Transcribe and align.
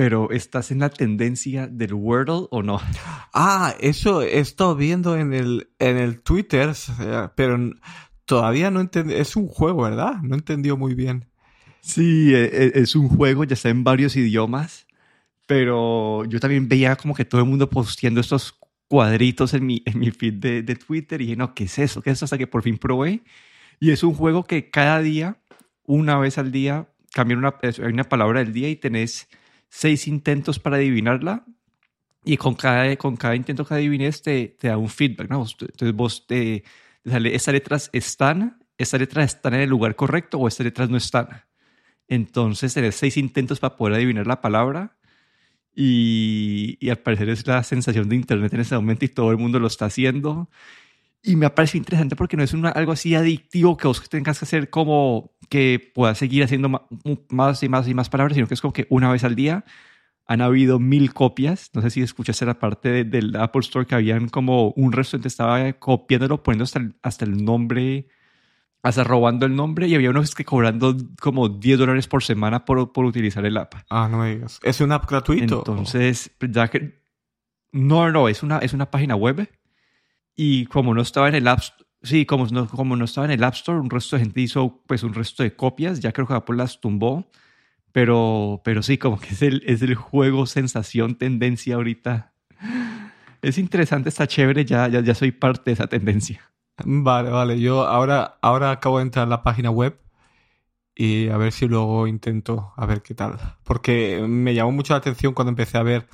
pero 0.00 0.30
¿estás 0.30 0.70
en 0.70 0.78
la 0.78 0.88
tendencia 0.88 1.66
del 1.66 1.92
Wordle 1.92 2.46
o 2.50 2.62
no? 2.62 2.80
Ah, 3.34 3.74
eso 3.80 4.22
he 4.22 4.38
estado 4.38 4.74
viendo 4.74 5.14
en 5.14 5.34
el, 5.34 5.68
en 5.78 5.98
el 5.98 6.22
Twitter, 6.22 6.72
pero 7.34 7.58
todavía 8.24 8.70
no 8.70 8.80
entendí. 8.80 9.12
Es 9.12 9.36
un 9.36 9.46
juego, 9.46 9.82
¿verdad? 9.82 10.14
No 10.22 10.36
entendió 10.36 10.78
muy 10.78 10.94
bien. 10.94 11.26
Sí, 11.82 12.34
e, 12.34 12.44
e, 12.44 12.72
es 12.76 12.96
un 12.96 13.10
juego, 13.10 13.44
ya 13.44 13.52
está 13.52 13.68
en 13.68 13.84
varios 13.84 14.16
idiomas, 14.16 14.86
pero 15.46 16.24
yo 16.24 16.40
también 16.40 16.66
veía 16.66 16.96
como 16.96 17.14
que 17.14 17.26
todo 17.26 17.42
el 17.42 17.46
mundo 17.46 17.68
posteando 17.68 18.22
estos 18.22 18.58
cuadritos 18.88 19.52
en 19.52 19.66
mi, 19.66 19.82
en 19.84 19.98
mi 19.98 20.10
feed 20.12 20.32
de, 20.32 20.62
de 20.62 20.76
Twitter 20.76 21.20
y 21.20 21.24
dije, 21.26 21.36
no, 21.36 21.52
¿qué 21.52 21.64
es 21.64 21.78
eso? 21.78 22.00
¿Qué 22.00 22.08
es 22.08 22.16
eso? 22.16 22.24
Hasta 22.24 22.38
que 22.38 22.46
por 22.46 22.62
fin 22.62 22.78
probé. 22.78 23.20
Y 23.78 23.90
es 23.90 24.02
un 24.02 24.14
juego 24.14 24.44
que 24.44 24.70
cada 24.70 25.02
día, 25.02 25.36
una 25.84 26.18
vez 26.18 26.38
al 26.38 26.52
día, 26.52 26.88
cambian 27.12 27.40
una, 27.40 27.54
hay 27.62 27.92
una 27.92 28.04
palabra 28.04 28.42
del 28.42 28.54
día 28.54 28.70
y 28.70 28.76
tenés 28.76 29.28
seis 29.70 30.06
intentos 30.08 30.58
para 30.58 30.76
adivinarla 30.76 31.46
y 32.24 32.36
con 32.36 32.54
cada, 32.54 32.94
con 32.96 33.16
cada 33.16 33.34
intento 33.34 33.64
que 33.64 33.74
adivines 33.74 34.20
te, 34.20 34.48
te 34.58 34.68
da 34.68 34.76
un 34.76 34.88
feedback. 34.88 35.30
¿no? 35.30 35.46
Entonces 35.60 35.94
vos 35.94 36.26
te, 36.26 36.64
te 37.02 37.10
sale, 37.10 37.34
estas 37.34 37.54
letras 37.54 37.90
están, 37.92 38.58
estas 38.76 39.00
letras 39.00 39.36
están 39.36 39.54
en 39.54 39.60
el 39.60 39.70
lugar 39.70 39.96
correcto 39.96 40.38
o 40.38 40.48
estas 40.48 40.64
letras 40.64 40.90
no 40.90 40.98
están. 40.98 41.28
Entonces 42.08 42.74
tenés 42.74 42.96
seis 42.96 43.16
intentos 43.16 43.60
para 43.60 43.76
poder 43.76 43.94
adivinar 43.94 44.26
la 44.26 44.40
palabra 44.40 44.96
y, 45.74 46.76
y, 46.80 46.90
al 46.90 46.98
parecer 46.98 47.28
es 47.28 47.46
la 47.46 47.62
sensación 47.62 48.08
de 48.08 48.16
Internet 48.16 48.52
en 48.52 48.60
ese 48.60 48.74
momento 48.74 49.04
y 49.04 49.08
todo 49.08 49.30
el 49.30 49.38
mundo 49.38 49.60
lo 49.60 49.68
está 49.68 49.86
haciendo. 49.86 50.50
Y 51.22 51.36
me 51.36 51.46
ha 51.46 51.54
parecido 51.54 51.78
interesante 51.78 52.16
porque 52.16 52.36
no 52.36 52.42
es 52.42 52.52
una, 52.52 52.70
algo 52.70 52.92
así 52.92 53.14
adictivo 53.14 53.76
que 53.76 53.86
vos 53.86 54.08
tengas 54.08 54.40
que 54.40 54.46
hacer 54.46 54.68
como 54.68 55.32
que 55.50 55.92
puedas 55.94 56.16
seguir 56.16 56.44
haciendo 56.44 56.70
más 57.28 57.62
y 57.62 57.68
más 57.68 57.88
y 57.88 57.92
más 57.92 58.08
palabras, 58.08 58.36
sino 58.36 58.46
que 58.46 58.54
es 58.54 58.60
como 58.60 58.72
que 58.72 58.86
una 58.88 59.12
vez 59.12 59.24
al 59.24 59.34
día 59.34 59.64
han 60.26 60.40
habido 60.40 60.78
mil 60.78 61.12
copias. 61.12 61.70
No 61.74 61.82
sé 61.82 61.90
si 61.90 62.02
escuchaste 62.02 62.46
la 62.46 62.58
parte 62.58 63.04
del 63.04 63.34
Apple 63.36 63.60
Store 63.60 63.84
que 63.84 63.96
habían 63.96 64.28
como 64.28 64.70
un 64.70 64.92
restaurante 64.92 65.26
estaba 65.26 65.72
copiándolo, 65.74 66.42
poniendo 66.42 66.64
hasta 66.64 66.78
el, 66.78 66.94
hasta 67.02 67.24
el 67.24 67.44
nombre, 67.44 68.06
hasta 68.82 69.02
robando 69.02 69.44
el 69.44 69.56
nombre, 69.56 69.88
y 69.88 69.96
había 69.96 70.10
unos 70.10 70.36
que 70.36 70.44
cobrando 70.44 70.96
como 71.20 71.48
10 71.48 71.80
dólares 71.80 72.06
por 72.06 72.22
semana 72.22 72.64
por, 72.64 72.92
por 72.92 73.04
utilizar 73.04 73.44
el 73.44 73.56
app. 73.56 73.74
Ah, 73.90 74.08
no 74.08 74.18
me 74.18 74.36
digas. 74.36 74.60
¿Es 74.62 74.80
un 74.80 74.92
app 74.92 75.10
gratuito? 75.10 75.58
Entonces, 75.58 76.30
ya 76.48 76.68
que. 76.68 77.00
No, 77.72 78.10
no, 78.10 78.28
es 78.28 78.44
una, 78.44 78.58
es 78.58 78.72
una 78.72 78.90
página 78.90 79.16
web 79.16 79.48
y 80.42 80.64
como 80.66 80.94
no 80.94 81.02
estaba 81.02 81.28
en 81.28 81.34
el 81.34 81.46
App 81.48 81.60
sí, 82.02 82.26
como 82.26 82.46
no, 82.46 82.68
como 82.68 82.96
no 82.96 83.04
estaba 83.04 83.26
en 83.26 83.32
el 83.32 83.44
App 83.44 83.54
Store, 83.54 83.78
un 83.78 83.90
resto 83.90 84.16
de 84.16 84.22
gente 84.22 84.40
hizo 84.40 84.82
pues 84.86 85.02
un 85.02 85.14
resto 85.14 85.42
de 85.42 85.54
copias, 85.54 86.00
ya 86.00 86.12
creo 86.12 86.26
que 86.26 86.34
Apple 86.34 86.56
las 86.56 86.80
tumbó, 86.80 87.30
pero, 87.92 88.60
pero 88.64 88.82
sí, 88.82 88.98
como 88.98 89.18
que 89.20 89.28
es 89.28 89.42
el, 89.42 89.62
es 89.66 89.82
el 89.82 89.94
juego 89.94 90.46
sensación, 90.46 91.16
tendencia 91.16 91.74
ahorita. 91.76 92.32
Es 93.42 93.58
interesante, 93.58 94.08
está 94.08 94.26
chévere, 94.26 94.64
ya, 94.64 94.88
ya, 94.88 95.00
ya 95.00 95.14
soy 95.14 95.32
parte 95.32 95.70
de 95.70 95.72
esa 95.74 95.86
tendencia. 95.86 96.50
Vale, 96.84 97.30
vale, 97.30 97.60
yo 97.60 97.86
ahora, 97.86 98.38
ahora 98.42 98.70
acabo 98.70 98.98
de 98.98 99.04
entrar 99.04 99.26
a 99.26 99.30
la 99.30 99.42
página 99.42 99.70
web 99.70 99.98
y 100.94 101.28
a 101.28 101.36
ver 101.36 101.52
si 101.52 101.66
luego 101.66 102.06
intento 102.06 102.72
a 102.76 102.86
ver 102.86 103.02
qué 103.02 103.14
tal. 103.14 103.38
Porque 103.64 104.24
me 104.26 104.54
llamó 104.54 104.72
mucho 104.72 104.94
la 104.94 104.98
atención 104.98 105.34
cuando 105.34 105.50
empecé 105.50 105.78
a 105.78 105.82
ver 105.82 106.08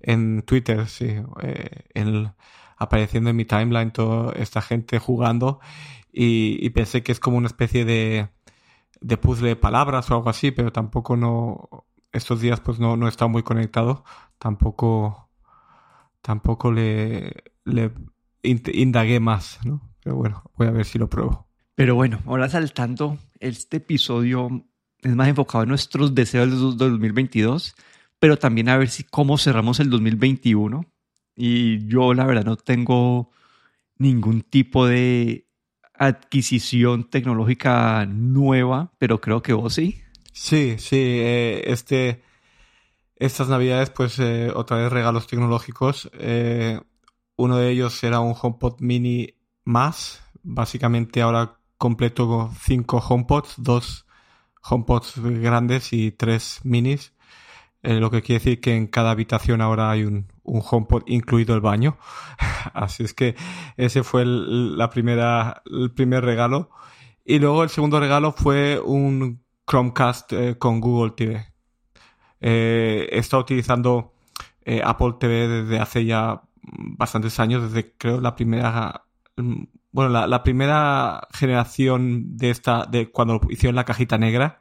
en 0.00 0.42
Twitter, 0.42 0.86
sí, 0.88 1.16
eh, 1.42 1.84
el 1.94 2.30
apareciendo 2.76 3.30
en 3.30 3.36
mi 3.36 3.44
timeline 3.44 3.90
toda 3.90 4.32
esta 4.34 4.62
gente 4.62 4.98
jugando 4.98 5.60
y, 6.18 6.70
pensé 6.70 7.02
que 7.02 7.12
es 7.12 7.20
como 7.20 7.36
una 7.36 7.46
especie 7.46 7.84
de, 7.84 8.30
de 9.02 9.16
puzzle 9.18 9.50
de 9.50 9.56
palabras 9.56 10.10
o 10.10 10.14
algo 10.14 10.30
así, 10.30 10.50
pero 10.50 10.72
tampoco 10.72 11.14
no, 11.14 11.86
estos 12.10 12.40
días 12.40 12.60
pues 12.60 12.78
no, 12.78 12.96
no 12.96 13.06
he 13.06 13.10
estado 13.10 13.28
muy 13.28 13.42
conectado, 13.42 14.02
tampoco, 14.38 15.28
tampoco 16.22 16.72
le, 16.72 17.44
le 17.64 17.92
indagué 18.42 19.20
más, 19.20 19.58
¿no? 19.64 19.82
Pero 20.02 20.16
bueno, 20.16 20.42
voy 20.56 20.68
a 20.68 20.70
ver 20.70 20.86
si 20.86 20.98
lo 20.98 21.10
pruebo. 21.10 21.48
Pero 21.74 21.94
bueno, 21.94 22.20
ahora 22.24 22.48
saltando, 22.48 23.18
este 23.38 23.76
episodio 23.76 24.64
es 25.02 25.14
más 25.14 25.28
enfocado 25.28 25.64
en 25.64 25.68
nuestros 25.68 26.14
deseos 26.14 26.78
del 26.78 26.92
2022, 26.92 27.74
pero 28.18 28.38
también 28.38 28.70
a 28.70 28.78
ver 28.78 28.88
si 28.88 29.04
cómo 29.04 29.36
cerramos 29.36 29.80
el 29.80 29.90
2021 29.90 30.86
y 31.36 31.86
yo 31.86 32.14
la 32.14 32.26
verdad 32.26 32.44
no 32.44 32.56
tengo 32.56 33.30
ningún 33.98 34.42
tipo 34.42 34.86
de 34.86 35.46
adquisición 35.94 37.08
tecnológica 37.08 38.06
nueva, 38.06 38.92
pero 38.98 39.20
creo 39.20 39.42
que 39.42 39.52
vos 39.52 39.74
sí. 39.74 40.00
Sí, 40.32 40.76
sí, 40.78 40.96
eh, 40.98 41.62
este, 41.66 42.22
estas 43.16 43.48
navidades 43.48 43.90
pues 43.90 44.18
eh, 44.18 44.50
otra 44.54 44.78
vez 44.78 44.92
regalos 44.92 45.26
tecnológicos. 45.26 46.10
Eh, 46.14 46.80
uno 47.36 47.56
de 47.58 47.70
ellos 47.70 48.02
era 48.04 48.20
un 48.20 48.34
HomePod 48.40 48.80
mini 48.80 49.34
más, 49.64 50.22
básicamente 50.42 51.22
ahora 51.22 51.58
completo 51.78 52.26
con 52.28 52.54
cinco 52.54 52.98
HomePods, 52.98 53.54
dos 53.58 54.06
HomePods 54.62 55.18
grandes 55.40 55.92
y 55.92 56.12
tres 56.12 56.60
minis. 56.64 57.12
Eh, 57.86 58.00
lo 58.00 58.10
que 58.10 58.20
quiere 58.20 58.40
decir 58.40 58.60
que 58.60 58.74
en 58.74 58.88
cada 58.88 59.12
habitación 59.12 59.60
ahora 59.60 59.92
hay 59.92 60.02
un, 60.02 60.26
un 60.42 60.60
HomePod 60.68 61.04
incluido 61.06 61.54
el 61.54 61.60
baño. 61.60 61.96
Así 62.74 63.04
es 63.04 63.14
que 63.14 63.36
ese 63.76 64.02
fue 64.02 64.22
el, 64.22 64.76
la 64.76 64.90
primera, 64.90 65.62
el 65.66 65.92
primer 65.92 66.24
regalo. 66.24 66.68
Y 67.24 67.38
luego 67.38 67.62
el 67.62 67.68
segundo 67.68 68.00
regalo 68.00 68.32
fue 68.32 68.80
un 68.80 69.40
Chromecast 69.68 70.32
eh, 70.32 70.58
con 70.58 70.80
Google 70.80 71.12
TV. 71.12 71.46
Eh, 72.40 73.08
he 73.12 73.18
estado 73.18 73.44
utilizando 73.44 74.14
Apple 74.84 75.14
TV 75.20 75.46
desde 75.46 75.78
hace 75.78 76.04
ya 76.04 76.42
bastantes 76.60 77.38
años, 77.38 77.70
desde 77.70 77.94
creo 77.96 78.20
la 78.20 78.34
primera, 78.34 79.04
bueno, 79.92 80.26
la, 80.26 80.42
primera 80.42 81.28
generación 81.32 82.36
de 82.36 82.50
esta, 82.50 82.84
de 82.84 83.12
cuando 83.12 83.40
hicieron 83.48 83.76
la 83.76 83.84
cajita 83.84 84.18
negra. 84.18 84.58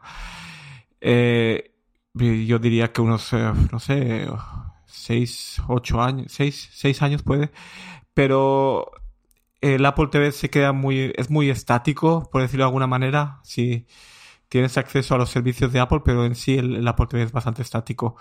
Eh, 1.01 1.74
yo 2.15 2.59
diría 2.59 2.91
que 2.91 3.01
unos, 3.01 3.33
eh, 3.33 3.51
no 3.71 3.79
sé, 3.79 4.27
seis, 4.85 5.61
ocho 5.67 6.01
años, 6.01 6.27
seis, 6.31 6.69
seis 6.73 7.01
años 7.01 7.23
puede, 7.23 7.51
pero 8.13 8.91
el 9.61 9.85
Apple 9.85 10.07
TV 10.11 10.31
se 10.31 10.49
queda 10.49 10.71
muy, 10.73 11.13
es 11.15 11.29
muy 11.29 11.49
estático, 11.49 12.29
por 12.31 12.41
decirlo 12.41 12.65
de 12.65 12.69
alguna 12.69 12.87
manera, 12.87 13.39
si 13.43 13.87
tienes 14.49 14.77
acceso 14.77 15.15
a 15.15 15.17
los 15.17 15.29
servicios 15.29 15.73
de 15.73 15.79
Apple, 15.79 16.01
pero 16.05 16.25
en 16.25 16.35
sí 16.35 16.55
el, 16.57 16.87
Apple 16.87 17.07
TV 17.07 17.23
es 17.23 17.31
bastante 17.31 17.61
estático. 17.61 18.15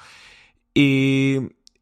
Y, 0.75 1.38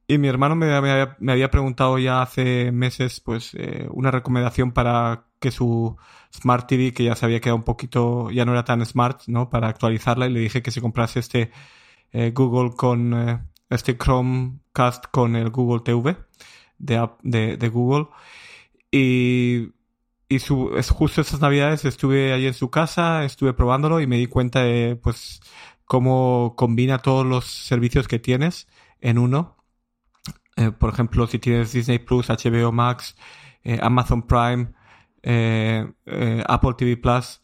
y 0.08 0.18
mi 0.18 0.28
hermano 0.28 0.56
me, 0.56 0.72
había, 0.74 1.16
me, 1.20 1.32
había, 1.32 1.50
preguntado 1.50 1.98
ya 1.98 2.22
hace 2.22 2.72
meses, 2.72 3.20
pues, 3.20 3.54
eh, 3.54 3.88
una 3.90 4.10
recomendación 4.10 4.72
para 4.72 5.26
que 5.40 5.50
su 5.50 5.96
Smart 6.34 6.66
TV, 6.68 6.92
que 6.92 7.04
ya 7.04 7.16
se 7.16 7.24
había 7.26 7.40
quedado 7.40 7.56
un 7.56 7.64
poquito, 7.64 8.30
ya 8.30 8.44
no 8.44 8.52
era 8.52 8.64
tan 8.64 8.84
smart, 8.84 9.22
¿no? 9.26 9.50
Para 9.50 9.68
actualizarla 9.68 10.26
y 10.26 10.30
le 10.32 10.40
dije 10.40 10.62
que 10.62 10.70
se 10.70 10.80
comprase 10.80 11.20
este 11.20 11.50
eh, 12.12 12.32
Google 12.34 12.74
con 12.76 13.14
eh, 13.14 13.42
este 13.70 13.96
Chromecast 13.96 15.06
con 15.10 15.34
el 15.34 15.50
Google 15.50 15.80
TV 15.80 16.16
de, 16.78 17.08
de, 17.22 17.68
Google. 17.68 18.08
Y, 18.90 19.72
y 20.28 20.38
su, 20.40 20.76
es 20.76 20.90
justo 20.90 21.20
esas 21.20 21.40
navidades 21.40 21.84
estuve 21.84 22.32
allí 22.32 22.46
en 22.46 22.54
su 22.54 22.70
casa, 22.70 23.24
estuve 23.24 23.54
probándolo 23.54 24.00
y 24.00 24.06
me 24.06 24.18
di 24.18 24.26
cuenta 24.26 24.62
de 24.62 24.96
pues 25.02 25.40
cómo 25.84 26.54
combina 26.56 26.98
todos 26.98 27.26
los 27.26 27.46
servicios 27.46 28.08
que 28.08 28.18
tienes 28.18 28.68
en 29.00 29.18
uno. 29.18 29.56
Eh, 30.56 30.70
por 30.70 30.92
ejemplo, 30.92 31.26
si 31.26 31.38
tienes 31.38 31.72
Disney 31.72 31.98
Plus, 31.98 32.28
HBO 32.28 32.72
Max, 32.72 33.16
Amazon 33.80 34.26
Prime, 34.26 34.72
Apple 36.46 36.74
TV 36.76 36.96
Plus, 36.96 37.40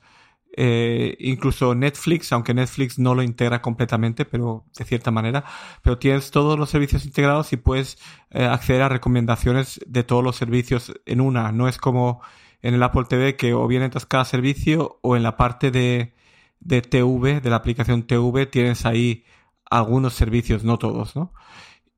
eh, 0.61 1.17
incluso 1.21 1.77
Netflix, 1.77 2.33
aunque 2.33 2.53
Netflix 2.53 2.99
no 2.99 3.15
lo 3.15 3.23
integra 3.23 3.63
completamente, 3.63 4.25
pero 4.25 4.65
de 4.77 4.85
cierta 4.85 5.13
manera, 5.13 5.45
pero 5.83 5.99
tienes 5.99 6.33
todos 6.33 6.59
los 6.59 6.69
servicios 6.69 7.05
integrados 7.05 7.53
y 7.53 7.59
puedes 7.59 7.97
eh, 8.31 8.45
acceder 8.45 8.83
a 8.83 8.89
recomendaciones 8.89 9.79
de 9.87 10.03
todos 10.03 10.25
los 10.25 10.35
servicios 10.35 10.93
en 11.07 11.21
una. 11.21 11.53
No 11.53 11.69
es 11.69 11.79
como 11.79 12.23
en 12.61 12.75
el 12.75 12.83
Apple 12.83 13.05
TV 13.09 13.37
que 13.37 13.55
o 13.55 13.69
bien 13.69 13.83
entras 13.83 14.05
cada 14.05 14.25
servicio 14.25 14.99
o 15.03 15.15
en 15.15 15.23
la 15.23 15.37
parte 15.37 15.71
de, 15.71 16.15
de 16.59 16.83
TV, 16.83 17.41
de 17.41 17.51
la 17.51 17.57
aplicación 17.57 18.03
TV, 18.03 18.47
tienes 18.47 18.85
ahí 18.85 19.25
algunos 19.71 20.15
servicios, 20.15 20.65
no 20.65 20.77
todos, 20.77 21.15
¿no? 21.15 21.33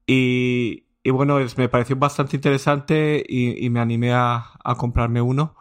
Y, 0.06 0.84
y 1.02 1.10
bueno, 1.10 1.38
me 1.56 1.68
pareció 1.70 1.96
bastante 1.96 2.36
interesante 2.36 3.24
y, 3.26 3.64
y 3.64 3.70
me 3.70 3.80
animé 3.80 4.12
a, 4.12 4.50
a 4.62 4.74
comprarme 4.74 5.22
uno. 5.22 5.56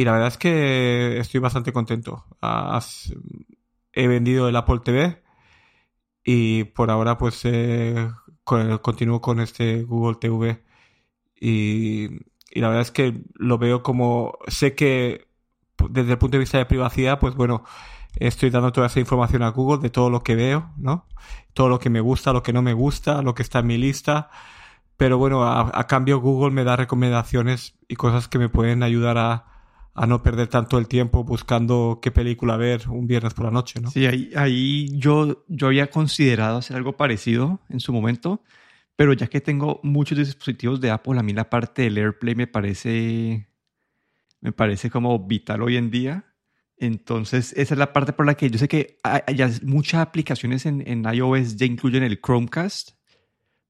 Y 0.00 0.04
la 0.06 0.12
verdad 0.12 0.28
es 0.28 0.38
que 0.38 1.18
estoy 1.18 1.40
bastante 1.40 1.74
contento. 1.74 2.24
he 3.92 4.08
vendido 4.08 4.48
el 4.48 4.56
Apple 4.56 4.80
TV 4.82 5.22
y 6.24 6.64
por 6.64 6.90
ahora 6.90 7.18
pues 7.18 7.42
eh, 7.44 8.10
continúo 8.80 9.20
con 9.20 9.40
este 9.40 9.82
Google 9.82 10.16
TV. 10.18 10.64
Y, 11.38 12.04
y, 12.50 12.60
la 12.60 12.68
verdad 12.68 12.80
es 12.80 12.90
que 12.92 13.24
lo 13.34 13.58
veo 13.58 13.82
como, 13.82 14.38
sé 14.48 14.74
que 14.74 15.28
desde 15.90 16.12
el 16.12 16.18
punto 16.18 16.36
de 16.36 16.40
vista 16.40 16.56
de 16.56 16.64
privacidad, 16.64 17.18
pues 17.18 17.34
bueno, 17.34 17.62
estoy 18.16 18.48
dando 18.48 18.72
toda 18.72 18.86
esa 18.86 19.00
información 19.00 19.42
a 19.42 19.50
Google 19.50 19.82
de 19.82 19.90
todo 19.90 20.08
lo 20.08 20.22
que 20.22 20.34
veo, 20.34 20.72
¿no? 20.78 21.08
Todo 21.52 21.68
lo 21.68 21.78
que 21.78 21.90
me 21.90 22.00
gusta, 22.00 22.32
lo 22.32 22.42
que 22.42 22.54
no 22.54 22.62
me 22.62 22.72
gusta, 22.72 23.20
lo 23.20 23.34
que 23.34 23.42
está 23.42 23.58
en 23.58 23.66
mi 23.66 23.76
lista. 23.76 24.30
Pero 24.96 25.18
bueno, 25.18 25.44
a, 25.44 25.86
cambio 25.86 26.20
Google 26.20 26.52
me 26.52 26.64
da 26.64 26.76
recomendaciones 26.76 27.78
y 27.86 27.96
cosas 27.96 28.28
que 28.28 28.38
me 28.38 28.48
pueden 28.48 28.82
ayudar 28.82 29.18
a, 29.18 29.50
a, 29.94 30.06
no 30.06 30.22
perder 30.22 30.48
tanto 30.48 30.78
el 30.78 30.88
tiempo 30.88 31.24
buscando 31.24 32.00
qué 32.02 32.10
película 32.10 32.56
ver 32.56 32.88
un 32.88 33.06
viernes 33.06 33.34
por 33.34 33.44
la 33.44 33.50
noche, 33.50 33.80
¿no? 33.80 33.90
Sí, 33.90 34.06
ahí, 34.06 34.30
ahí 34.36 34.88
yo, 34.98 35.44
yo 35.48 35.68
había 35.68 35.90
considerado 35.90 36.58
hacer 36.58 36.76
algo 36.76 36.96
parecido 36.96 37.60
en 37.68 37.80
su 37.80 37.92
momento, 37.92 38.42
pero 38.96 39.12
ya 39.12 39.26
que 39.26 39.40
tengo 39.40 39.80
muchos 39.82 40.18
dispositivos 40.18 40.80
de 40.80 40.90
Apple, 40.90 41.18
a 41.18 41.22
mí 41.22 41.32
la 41.32 41.50
parte 41.50 41.82
del 41.82 41.98
AirPlay 41.98 42.34
me 42.34 42.46
parece, 42.46 43.48
me 44.40 44.52
parece 44.52 44.90
como 44.90 45.18
vital 45.18 45.62
hoy 45.62 45.76
en 45.76 45.90
día 45.90 46.30
entonces, 46.80 47.52
esa 47.58 47.74
es 47.74 47.78
la 47.78 47.92
parte 47.92 48.14
por 48.14 48.24
la 48.24 48.34
que 48.34 48.48
yo 48.48 48.58
sé 48.58 48.66
que 48.66 48.98
hay, 49.02 49.22
muchas 49.62 50.00
aplicaciones 50.00 50.64
en, 50.64 50.82
en, 50.88 51.04
iOS 51.04 51.56
ya 51.56 51.66
incluyen 51.66 52.02
el 52.02 52.22
Chromecast 52.22 52.92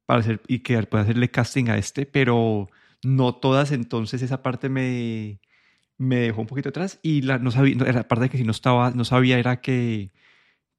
para 0.06 0.20
hacer, 0.20 0.40
y 0.46 0.61
que 0.61 0.81
puede 0.84 1.02
hacerle 1.02 1.28
casting 1.28 1.69
a 1.70 1.76
este, 1.76 2.06
pero 2.06 2.69
no 3.02 3.34
todas. 3.34 3.73
Entonces, 3.73 4.23
esa 4.23 4.43
parte 4.43 4.69
me, 4.69 5.40
me 6.00 6.17
dejó 6.17 6.41
un 6.41 6.47
poquito 6.47 6.70
atrás. 6.70 6.99
Y 7.02 7.23
la, 7.23 7.38
no 7.38 7.50
sabía, 7.50 7.76
la 7.76 8.08
parte 8.08 8.31
que 8.31 8.38
si 8.38 8.44
no, 8.44 8.52
estaba, 8.52 8.91
no 8.91 9.05
sabía 9.05 9.38
era 9.38 9.61
que, 9.61 10.12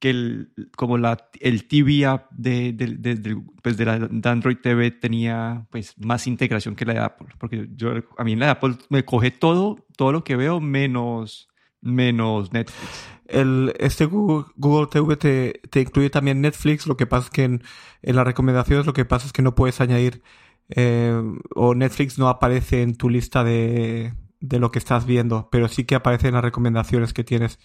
que 0.00 0.10
el, 0.10 0.52
como 0.76 0.98
la, 0.98 1.28
el 1.40 1.68
TV 1.68 2.04
app 2.04 2.30
de, 2.32 2.72
de, 2.72 2.96
de, 2.96 3.40
pues 3.62 3.76
de, 3.76 3.84
la, 3.84 3.98
de 4.00 4.28
Android 4.28 4.56
TV 4.60 4.90
tenía 4.90 5.66
pues, 5.70 5.96
más 5.98 6.26
integración 6.26 6.74
que 6.74 6.84
la 6.84 6.94
de 6.94 6.98
Apple. 6.98 7.28
Porque 7.38 7.68
yo, 7.76 7.92
a 8.18 8.24
mí 8.24 8.34
la 8.34 8.46
de 8.46 8.52
Apple 8.52 8.74
me 8.88 9.04
coge 9.04 9.30
todo, 9.30 9.86
todo 9.96 10.10
lo 10.10 10.24
que 10.24 10.36
veo 10.36 10.60
menos 10.60 11.48
menos 11.80 12.52
Netflix. 12.52 13.08
El, 13.26 13.74
este 13.78 14.04
Google, 14.04 14.86
TV 14.90 15.16
te, 15.16 15.60
te, 15.68 15.80
incluye 15.80 16.10
también 16.10 16.40
Netflix, 16.40 16.86
lo 16.86 16.96
que 16.96 17.06
pasa 17.06 17.24
es 17.24 17.30
que 17.30 17.44
en, 17.44 17.62
en 18.02 18.16
las 18.16 18.24
recomendaciones 18.24 18.86
lo 18.86 18.92
que 18.92 19.04
pasa 19.04 19.26
es 19.26 19.32
que 19.32 19.42
no 19.42 19.56
puedes 19.56 19.80
añadir 19.80 20.22
eh, 20.68 21.20
o 21.56 21.74
Netflix 21.74 22.18
no 22.18 22.28
aparece 22.28 22.82
en 22.82 22.94
tu 22.94 23.08
lista 23.08 23.42
de, 23.42 24.14
de 24.42 24.58
lo 24.58 24.70
que 24.70 24.78
estás 24.78 25.06
viendo, 25.06 25.48
pero 25.50 25.68
sí 25.68 25.84
que 25.84 25.94
aparece 25.94 26.28
en 26.28 26.34
las 26.34 26.44
recomendaciones 26.44 27.14
que 27.14 27.24
tienes. 27.24 27.58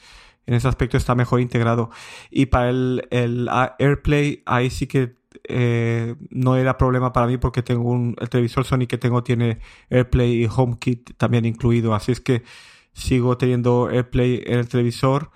En 0.45 0.53
ese 0.53 0.68
aspecto 0.68 0.95
está 0.95 1.15
mejor 1.15 1.41
integrado. 1.41 1.89
Y 2.31 2.45
para 2.45 2.69
el, 2.69 3.07
el 3.09 3.50
AirPlay, 3.79 4.44
ahí 4.45 4.69
sí 4.69 4.88
que 4.88 5.15
eh, 5.44 6.15
no 6.29 6.56
era 6.56 6.77
problema 6.77 7.12
para 7.12 7.27
mí 7.27 7.38
porque 7.38 7.63
tengo 7.63 7.89
un, 7.89 8.15
el 8.19 8.29
televisor 8.29 8.63
Sony 8.63 8.88
que 8.88 8.97
tengo 8.97 9.24
tiene 9.24 9.59
AirPlay 9.89 10.44
y 10.44 10.47
HomeKit 10.47 11.18
también 11.18 11.45
incluido. 11.45 11.95
Así 11.95 12.12
es 12.12 12.21
que 12.21 12.44
sigo 12.94 13.38
teniendo 13.38 13.89
AirPlay 13.89 14.44
en 14.45 14.59
el 14.59 14.69
televisor 14.69 15.31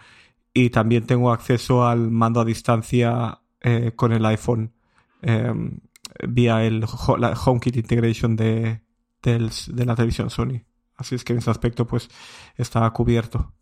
y 0.53 0.69
también 0.69 1.05
tengo 1.07 1.31
acceso 1.31 1.85
al 1.85 2.11
mando 2.11 2.39
a 2.39 2.45
distancia 2.45 3.41
eh, 3.61 3.93
con 3.95 4.13
el 4.13 4.25
iPhone 4.25 4.73
em, 5.21 5.79
vía 6.27 6.63
el 6.65 6.85
la 7.19 7.33
HomeKit 7.33 7.77
Integration 7.77 8.35
de, 8.35 8.81
de 9.21 9.85
la 9.85 9.95
televisión 9.95 10.29
Sony. 10.29 10.70
Así 11.01 11.15
es 11.15 11.23
que 11.23 11.33
en 11.33 11.39
ese 11.39 11.49
aspecto 11.49 11.85
pues 11.85 12.09
está 12.55 12.89
cubierto. 12.91 13.53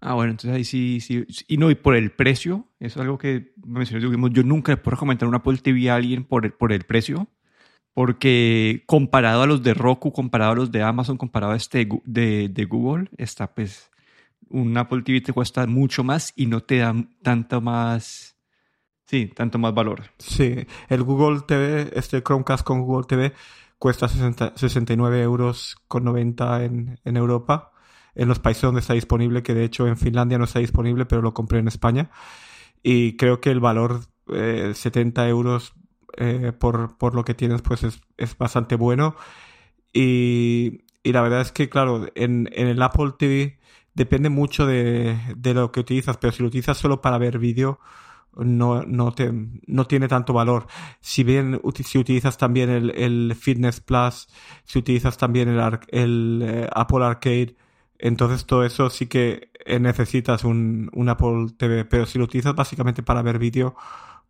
Ah, 0.00 0.14
bueno, 0.14 0.30
entonces 0.30 0.56
ahí 0.56 0.64
sí, 0.64 1.00
sí. 1.00 1.26
Y 1.46 1.58
no, 1.58 1.70
y 1.70 1.74
por 1.74 1.94
el 1.94 2.10
precio, 2.10 2.68
eso 2.80 2.98
es 2.98 3.02
algo 3.02 3.18
que 3.18 3.52
mencioné, 3.64 4.00
yo 4.00 4.42
nunca 4.42 4.72
le 4.72 4.76
puedo 4.78 4.96
recomendar 4.96 5.28
una 5.28 5.38
Apple 5.38 5.58
TV 5.58 5.90
a 5.90 5.96
alguien 5.96 6.24
por 6.24 6.46
el, 6.46 6.52
por 6.52 6.72
el 6.72 6.84
precio 6.84 7.28
porque 7.92 8.84
comparado 8.86 9.42
a 9.42 9.46
los 9.46 9.62
de 9.62 9.74
Roku, 9.74 10.12
comparado 10.12 10.52
a 10.52 10.54
los 10.54 10.70
de 10.70 10.82
Amazon, 10.82 11.16
comparado 11.16 11.52
a 11.52 11.56
este 11.56 11.88
de, 12.04 12.48
de 12.48 12.64
Google, 12.64 13.10
está 13.18 13.52
pues 13.52 13.90
un 14.48 14.76
Apple 14.76 15.02
TV 15.02 15.20
te 15.20 15.32
cuesta 15.32 15.66
mucho 15.66 16.04
más 16.04 16.32
y 16.36 16.46
no 16.46 16.62
te 16.62 16.78
da 16.78 16.94
tanto 17.22 17.60
más, 17.60 18.36
sí, 19.06 19.26
tanto 19.34 19.58
más 19.58 19.74
valor. 19.74 20.04
Sí, 20.18 20.66
el 20.88 21.02
Google 21.02 21.40
TV, 21.46 21.90
este 21.94 22.22
Chromecast 22.22 22.64
con 22.64 22.82
Google 22.82 23.06
TV 23.06 23.32
cuesta 23.80 24.08
69 24.08 25.22
euros 25.22 25.76
con 25.88 26.04
90 26.04 26.64
en, 26.64 27.00
en 27.02 27.16
Europa, 27.16 27.72
en 28.14 28.28
los 28.28 28.38
países 28.38 28.62
donde 28.62 28.82
está 28.82 28.92
disponible, 28.92 29.42
que 29.42 29.54
de 29.54 29.64
hecho 29.64 29.88
en 29.88 29.96
Finlandia 29.96 30.36
no 30.36 30.44
está 30.44 30.58
disponible, 30.58 31.06
pero 31.06 31.22
lo 31.22 31.32
compré 31.32 31.60
en 31.60 31.66
España. 31.66 32.10
Y 32.82 33.16
creo 33.16 33.40
que 33.40 33.50
el 33.50 33.58
valor 33.58 34.02
eh, 34.34 34.72
70 34.74 35.26
euros 35.30 35.72
eh, 36.18 36.52
por, 36.52 36.98
por, 36.98 37.14
lo 37.14 37.24
que 37.24 37.32
tienes, 37.32 37.62
pues 37.62 37.82
es, 37.82 38.02
es 38.18 38.36
bastante 38.36 38.76
bueno. 38.76 39.16
Y, 39.94 40.82
y, 41.02 41.12
la 41.12 41.22
verdad 41.22 41.40
es 41.40 41.50
que, 41.50 41.70
claro, 41.70 42.06
en, 42.14 42.50
en 42.52 42.66
el 42.66 42.82
Apple 42.82 43.12
TV 43.18 43.58
depende 43.94 44.28
mucho 44.28 44.66
de, 44.66 45.18
de, 45.38 45.54
lo 45.54 45.72
que 45.72 45.80
utilizas, 45.80 46.18
pero 46.18 46.34
si 46.34 46.42
lo 46.42 46.48
utilizas 46.48 46.76
solo 46.76 47.00
para 47.00 47.16
ver 47.16 47.38
vídeo, 47.38 47.80
no, 48.36 48.82
no, 48.82 49.12
te, 49.12 49.32
no 49.66 49.86
tiene 49.86 50.08
tanto 50.08 50.32
valor. 50.32 50.66
Si 51.00 51.24
bien 51.24 51.60
si 51.84 51.98
utilizas 51.98 52.38
también 52.38 52.70
el, 52.70 52.90
el 52.90 53.34
Fitness 53.34 53.80
Plus, 53.80 54.28
si 54.64 54.78
utilizas 54.78 55.18
también 55.18 55.48
el, 55.48 55.78
el 55.88 56.42
eh, 56.44 56.68
Apple 56.72 57.04
Arcade, 57.04 57.56
entonces 57.98 58.46
todo 58.46 58.64
eso 58.64 58.90
sí 58.90 59.06
que 59.06 59.50
necesitas 59.78 60.44
un, 60.44 60.90
un 60.94 61.08
Apple 61.08 61.48
TV, 61.56 61.84
pero 61.84 62.06
si 62.06 62.18
lo 62.18 62.24
utilizas 62.24 62.54
básicamente 62.54 63.02
para 63.02 63.22
ver 63.22 63.38
vídeo, 63.38 63.76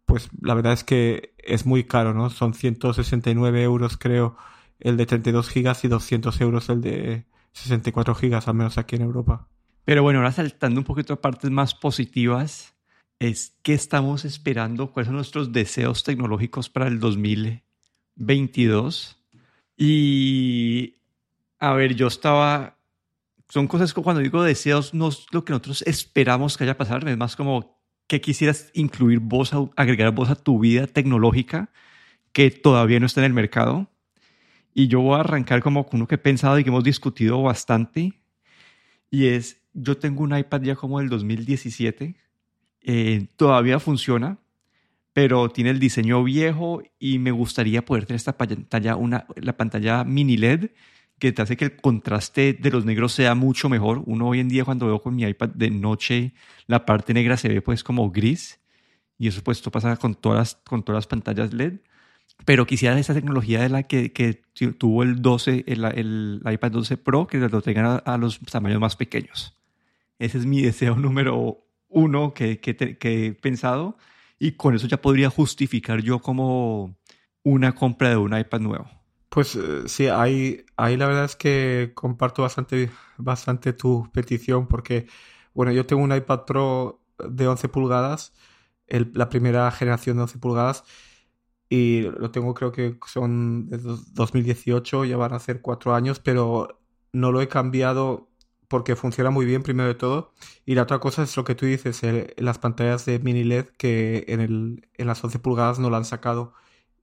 pues 0.07 0.29
la 0.41 0.55
verdad 0.55 0.73
es 0.73 0.83
que 0.83 1.35
es 1.39 1.67
muy 1.67 1.85
caro, 1.85 2.15
¿no? 2.15 2.31
Son 2.31 2.53
169 2.53 3.63
euros, 3.63 3.97
creo, 3.97 4.37
el 4.81 4.97
de 4.97 5.07
32 5.07 5.49
gigas 5.49 5.85
y 5.85 5.89
200 5.89 6.41
euros 6.41 6.69
el 6.69 6.81
de 6.81 7.27
64 7.53 8.15
gigas, 8.15 8.49
al 8.49 8.55
menos 8.55 8.77
aquí 8.77 8.97
en 8.97 9.03
Europa. 9.03 9.49
Pero 9.85 10.03
bueno, 10.03 10.19
ahora 10.19 10.33
saltando 10.33 10.81
un 10.81 10.85
poquito 10.85 11.15
a 11.15 11.21
partes 11.21 11.51
más 11.51 11.75
positivas, 11.75 12.75
es 13.21 13.57
qué 13.63 13.75
estamos 13.75 14.25
esperando, 14.25 14.91
cuáles 14.91 15.07
son 15.07 15.15
nuestros 15.17 15.53
deseos 15.53 16.03
tecnológicos 16.03 16.69
para 16.71 16.89
el 16.89 16.99
2022. 16.99 19.23
Y 19.77 20.97
a 21.59 21.75
ver, 21.75 21.95
yo 21.95 22.09
estaba, 22.09 22.79
son 23.49 23.69
cosas 23.69 23.93
que 23.93 24.03
cuando 24.03 24.23
digo 24.23 24.43
deseos 24.43 24.95
no 24.95 25.09
es 25.09 25.27
lo 25.33 25.45
que 25.45 25.53
nosotros 25.53 25.83
esperamos 25.83 26.57
que 26.57 26.65
haya 26.65 26.79
pasado, 26.79 27.07
es 27.07 27.19
más 27.19 27.37
como 27.37 27.79
que 28.07 28.23
quisieras 28.23 28.71
incluir 28.75 29.21
vos, 29.21 29.53
agregar 29.77 30.13
vos 30.13 30.31
a 30.31 30.35
tu 30.35 30.59
vida 30.59 30.87
tecnológica 30.87 31.71
que 32.33 32.51
todavía 32.51 33.01
no 33.01 33.07
está 33.07 33.21
en 33.21 33.27
el 33.27 33.35
mercado. 33.35 33.91
Y 34.73 34.89
yo 34.89 35.01
voy 35.01 35.17
a 35.17 35.21
arrancar 35.21 35.63
como 35.63 35.87
con 35.87 36.01
uno 36.01 36.09
que 36.09 36.15
he 36.15 36.19
pensado 36.19 36.59
y 36.59 36.65
que 36.65 36.71
hemos 36.71 36.85
discutido 36.85 37.43
bastante. 37.43 38.15
Y 39.11 39.27
es, 39.27 39.63
yo 39.75 39.99
tengo 39.99 40.23
un 40.23 40.37
iPad 40.37 40.63
ya 40.63 40.77
como 40.77 41.01
del 41.01 41.09
2017. 41.09 42.17
Eh, 42.83 43.27
todavía 43.37 43.79
funciona, 43.79 44.39
pero 45.13 45.51
tiene 45.51 45.71
el 45.71 45.79
diseño 45.79 46.23
viejo 46.25 46.83
y 46.99 47.19
me 47.19 47.31
gustaría 47.31 47.85
poder 47.85 48.07
tener 48.07 48.17
esta 48.17 48.37
pantalla, 48.37 48.97
una, 48.97 49.27
la 49.37 49.57
pantalla 49.57 50.05
mini 50.05 50.37
LED 50.37 50.71
que 51.19 51.33
te 51.33 51.43
hace 51.43 51.57
que 51.57 51.67
el 51.67 51.77
contraste 51.77 52.55
de 52.55 52.71
los 52.71 52.85
negros 52.85 53.13
sea 53.13 53.35
mucho 53.35 53.69
mejor. 53.69 54.03
Uno 54.07 54.29
hoy 54.29 54.41
en 54.41 54.49
día 54.49 54.65
cuando 54.65 54.87
veo 54.87 55.03
con 55.03 55.15
mi 55.15 55.25
iPad 55.25 55.51
de 55.51 55.71
noche, 55.71 56.33
la 56.67 56.87
parte 56.87 57.13
negra 57.13 57.37
se 57.37 57.49
ve 57.49 57.61
pues 57.61 57.85
como 57.85 58.11
gris 58.11 58.59
y 59.19 59.29
eso 59.29 59.43
pues 59.45 59.59
esto 59.59 59.71
pasa 59.71 59.97
con 59.97 60.15
todas 60.15 60.39
las, 60.39 60.55
con 60.65 60.83
todas 60.83 60.97
las 60.97 61.07
pantallas 61.07 61.53
LED. 61.53 61.81
Pero 62.47 62.67
quisiera 62.67 62.99
esa 62.99 63.13
tecnología 63.13 63.61
de 63.61 63.69
la 63.69 63.83
que, 63.83 64.43
tuvo 64.79 65.03
el 65.03 65.21
12, 65.21 65.65
el, 65.67 65.85
el, 65.85 66.43
iPad 66.51 66.71
12 66.71 66.97
Pro, 66.97 67.27
que 67.27 67.37
lo 67.37 67.61
tengan 67.61 68.01
a, 68.03 68.17
los 68.17 68.41
tamaños 68.41 68.81
más 68.81 68.97
pequeños. 68.97 69.59
Ese 70.19 70.39
es 70.39 70.47
mi 70.47 70.63
deseo 70.63 70.97
número 70.97 71.67
uno 71.91 72.33
que, 72.35 72.61
que, 72.61 72.99
he 73.27 73.33
pensado 73.35 73.99
y 74.39 74.53
con 74.53 74.75
eso 74.75 74.87
ya 74.87 75.03
podría 75.03 75.29
justificar 75.29 76.01
yo 76.01 76.21
como 76.21 76.97
una 77.43 77.75
compra 77.75 78.11
de 78.11 78.17
un 78.17 78.37
iPad 78.37 78.61
nuevo. 78.61 78.91
Pues 79.29 79.55
eh, 79.57 79.83
sí, 79.87 80.09
ahí, 80.09 80.65
ahí 80.77 80.97
la 80.97 81.07
verdad 81.07 81.25
es 81.25 81.37
que 81.37 81.93
comparto 81.95 82.43
bastante, 82.43 82.91
bastante 83.19 83.73
tu 83.73 84.11
petición 84.13 84.67
porque, 84.67 85.07
bueno, 85.55 85.73
yo 85.73 85.87
tengo 85.87 86.03
un 86.03 86.15
iPad 86.15 86.45
Pro 86.47 87.03
de 87.19 87.47
11 87.47 87.69
pulgadas, 87.69 88.33
la 88.89 89.29
primera 89.29 89.71
generación 89.71 90.17
de 90.17 90.23
11 90.23 90.39
pulgadas, 90.39 90.85
y 91.69 92.03
lo 92.03 92.31
tengo 92.33 92.55
creo 92.55 92.73
que 92.73 92.99
son 93.07 93.69
de 93.69 93.79
2018, 93.79 95.05
ya 95.05 95.17
van 95.17 95.35
a 95.35 95.39
ser 95.39 95.61
cuatro 95.61 95.95
años, 95.95 96.19
pero 96.19 96.81
no 97.13 97.31
lo 97.31 97.41
he 97.41 97.49
cambiado 97.49 98.30
porque 98.71 98.95
funciona 98.97 99.31
muy 99.31 99.47
bien 99.47 99.65
primero 99.65 99.89
de 99.89 99.97
todo. 99.97 100.33
Y 100.65 100.77
la 100.77 100.85
otra 100.85 101.01
cosa 101.01 101.25
es 101.25 101.37
lo 101.37 101.45
que 101.45 101.57
tú 101.57 101.67
dices, 101.67 102.03
las 102.37 102.59
pantallas 102.59 103.05
de 103.05 103.19
mini 103.19 103.45
LED 103.45 103.67
que 103.77 104.25
en, 104.29 104.41
el, 104.41 104.89
en 104.97 105.07
las 105.09 105.23
11 105.25 105.41
pulgadas 105.41 105.81
no 105.81 105.91
la 105.91 105.99
han 105.99 106.05
sacado 106.05 106.55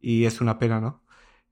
y 0.02 0.26
es 0.26 0.42
una 0.42 0.60
pena, 0.60 0.80
¿no? 0.82 1.04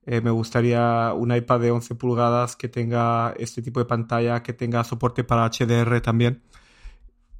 Eh, 0.06 0.22
me 0.22 0.30
gustaría 0.30 1.12
un 1.14 1.34
iPad 1.34 1.60
de 1.60 1.70
11 1.72 1.96
pulgadas 1.96 2.56
que 2.56 2.68
tenga 2.68 3.34
este 3.38 3.62
tipo 3.62 3.80
de 3.80 3.86
pantalla, 3.86 4.42
que 4.42 4.54
tenga 4.54 4.84
soporte 4.84 5.24
para 5.24 5.50
HDR 5.50 6.00
también. 6.00 6.42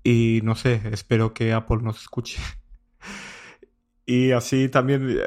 Y 0.04 0.40
no 0.45 0.54
sé, 0.56 0.83
espero 0.92 1.35
que 1.35 1.52
Apple 1.52 1.78
nos 1.83 2.00
escuche. 2.02 2.38
y 4.06 4.30
así 4.30 4.68
también, 4.68 5.18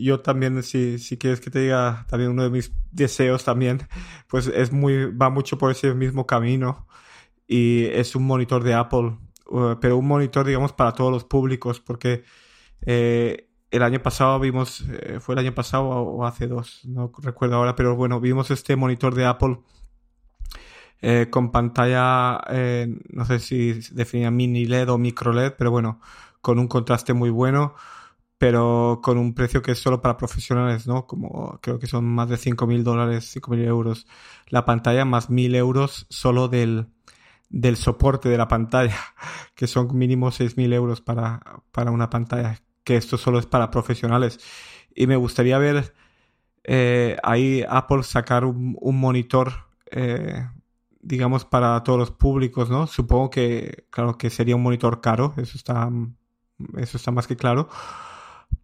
yo 0.00 0.20
también, 0.20 0.62
si, 0.62 0.98
si 1.00 1.18
quieres 1.18 1.40
que 1.40 1.50
te 1.50 1.60
diga, 1.60 2.06
también 2.08 2.30
uno 2.30 2.44
de 2.44 2.50
mis 2.50 2.72
deseos 2.92 3.44
también, 3.44 3.88
pues 4.28 4.46
es 4.46 4.72
muy, 4.72 5.06
va 5.06 5.30
mucho 5.30 5.58
por 5.58 5.72
ese 5.72 5.94
mismo 5.94 6.26
camino. 6.26 6.86
Y 7.48 7.86
es 7.86 8.14
un 8.14 8.26
monitor 8.26 8.62
de 8.62 8.74
Apple, 8.74 9.18
pero 9.80 9.96
un 9.98 10.06
monitor, 10.06 10.46
digamos, 10.46 10.72
para 10.72 10.92
todos 10.92 11.10
los 11.12 11.24
públicos, 11.24 11.80
porque 11.80 12.22
eh, 12.82 13.48
el 13.72 13.82
año 13.82 14.00
pasado 14.02 14.38
vimos, 14.38 14.82
eh, 14.88 15.18
fue 15.20 15.34
el 15.34 15.40
año 15.40 15.54
pasado 15.54 15.84
o 15.88 16.24
hace 16.24 16.46
dos, 16.46 16.82
no 16.84 17.12
recuerdo 17.22 17.56
ahora, 17.56 17.74
pero 17.74 17.96
bueno, 17.96 18.20
vimos 18.20 18.52
este 18.52 18.76
monitor 18.76 19.14
de 19.16 19.26
Apple 19.26 19.58
eh, 21.02 21.28
con 21.30 21.50
pantalla, 21.50 22.40
no 23.10 23.24
sé 23.24 23.40
si 23.40 23.72
definía 23.92 24.30
mini 24.30 24.66
LED 24.66 24.90
o 24.90 24.98
micro 24.98 25.32
LED, 25.32 25.54
pero 25.58 25.70
bueno, 25.72 26.00
con 26.40 26.58
un 26.60 26.68
contraste 26.68 27.14
muy 27.14 27.30
bueno, 27.30 27.74
pero 28.40 29.00
con 29.02 29.18
un 29.18 29.34
precio 29.34 29.60
que 29.60 29.72
es 29.72 29.78
solo 29.78 30.00
para 30.00 30.16
profesionales, 30.16 30.86
¿no? 30.86 31.06
Como 31.06 31.58
creo 31.60 31.78
que 31.78 31.86
son 31.86 32.06
más 32.06 32.30
de 32.30 32.36
5.000 32.36 32.82
dólares, 32.82 33.36
5.000 33.36 33.66
euros 33.66 34.06
la 34.46 34.64
pantalla, 34.64 35.04
más 35.04 35.28
1.000 35.28 35.56
euros 35.56 36.06
solo 36.08 36.48
del, 36.48 36.86
del 37.50 37.76
soporte 37.76 38.30
de 38.30 38.38
la 38.38 38.48
pantalla, 38.48 38.96
que 39.54 39.66
son 39.66 39.94
mínimo 39.94 40.30
6.000 40.30 40.72
euros 40.72 41.02
para, 41.02 41.42
para 41.70 41.90
una 41.90 42.08
pantalla, 42.08 42.62
que 42.82 42.96
esto 42.96 43.18
solo 43.18 43.38
es 43.38 43.44
para 43.44 43.70
profesionales. 43.70 44.40
Y 44.94 45.06
me 45.06 45.16
gustaría 45.16 45.58
ver 45.58 45.92
eh, 46.64 47.18
ahí 47.22 47.62
Apple 47.68 48.04
sacar 48.04 48.46
un, 48.46 48.78
monitor, 48.80 49.68
eh, 49.90 50.48
digamos, 51.02 51.44
para 51.44 51.82
todos 51.82 51.98
los 51.98 52.10
públicos, 52.10 52.70
¿no? 52.70 52.86
Supongo 52.86 53.28
que, 53.28 53.84
claro, 53.90 54.16
que 54.16 54.30
sería 54.30 54.56
un 54.56 54.62
monitor 54.62 55.02
caro, 55.02 55.34
eso 55.36 55.58
está, 55.58 55.90
eso 56.78 56.96
está 56.96 57.10
más 57.10 57.26
que 57.26 57.36
claro. 57.36 57.68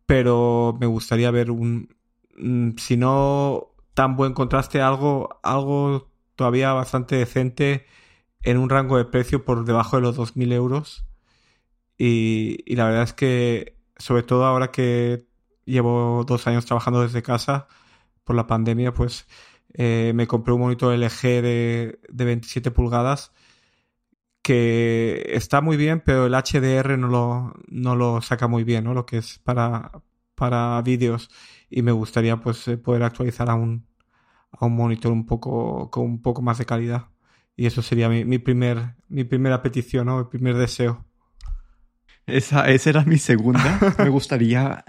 Pero 0.07 0.77
me 0.81 0.87
gustaría 0.87 1.31
ver 1.31 1.51
un, 1.51 1.97
si 2.79 2.97
no 2.97 3.75
tan 3.95 4.17
buen 4.17 4.35
contraste, 4.35 4.81
algo, 4.81 5.41
algo 5.43 6.11
todavía 6.37 6.73
bastante 6.73 7.17
decente 7.17 7.87
en 8.43 8.59
un 8.59 8.71
rango 8.71 8.99
de 8.99 9.05
precio 9.07 9.45
por 9.45 9.65
debajo 9.65 9.97
de 9.97 10.03
los 10.03 10.17
2.000 10.17 10.53
euros. 10.53 11.07
Y, 11.99 12.59
y, 12.67 12.77
la 12.77 12.85
verdad 12.87 13.05
es 13.05 13.15
que, 13.15 13.79
sobre 13.97 14.23
todo 14.23 14.45
ahora 14.45 14.71
que 14.71 15.27
llevo 15.65 16.25
dos 16.27 16.47
años 16.47 16.67
trabajando 16.67 17.03
desde 17.03 17.23
casa 17.23 17.69
por 18.25 18.37
la 18.37 18.47
pandemia, 18.47 18.93
pues 18.93 19.27
eh, 19.75 20.13
me 20.15 20.27
compré 20.27 20.53
un 20.55 20.61
monitor 20.61 20.95
LG 20.95 21.21
de, 21.23 22.01
de 22.09 22.25
27 22.25 22.71
pulgadas 22.71 23.33
que 24.47 25.25
está 25.33 25.61
muy 25.61 25.77
bien, 25.77 26.01
pero 26.07 26.27
el 26.27 26.33
HDR 26.33 26.97
no 26.97 27.09
lo, 27.09 27.53
no 27.67 27.97
lo 27.97 28.23
saca 28.23 28.47
muy 28.47 28.63
bien, 28.63 28.85
¿no? 28.85 28.95
Lo 28.95 29.05
que 29.05 29.19
es 29.19 29.41
para, 29.41 29.91
para 30.37 30.81
vídeos. 30.83 31.31
Y 31.69 31.83
me 31.83 31.91
gustaría 31.91 32.37
pues 32.37 32.69
eh, 32.69 32.77
poder 32.77 33.03
actualizar 33.03 33.51
a 33.51 33.57
un, 33.57 33.89
a 34.53 34.67
un 34.67 34.77
monitor 34.77 35.11
un 35.11 35.27
poco, 35.27 35.91
con 35.91 36.05
un 36.05 36.23
poco 36.23 36.43
más 36.43 36.59
de 36.59 36.65
calidad. 36.65 37.09
Y 37.57 37.67
eso 37.67 37.83
sería 37.83 38.09
mi, 38.09 38.39
primer, 38.39 38.95
mi 39.09 39.25
primera 39.25 39.63
petición, 39.63 40.07
¿no? 40.07 40.21
El 40.21 40.29
primer 40.29 40.57
deseo. 40.57 41.05
Esa, 42.27 42.71
esa 42.71 42.91
era 42.91 43.05
mi 43.05 43.19
segunda. 43.19 43.81
me 43.99 44.11
gustaría, 44.11 44.85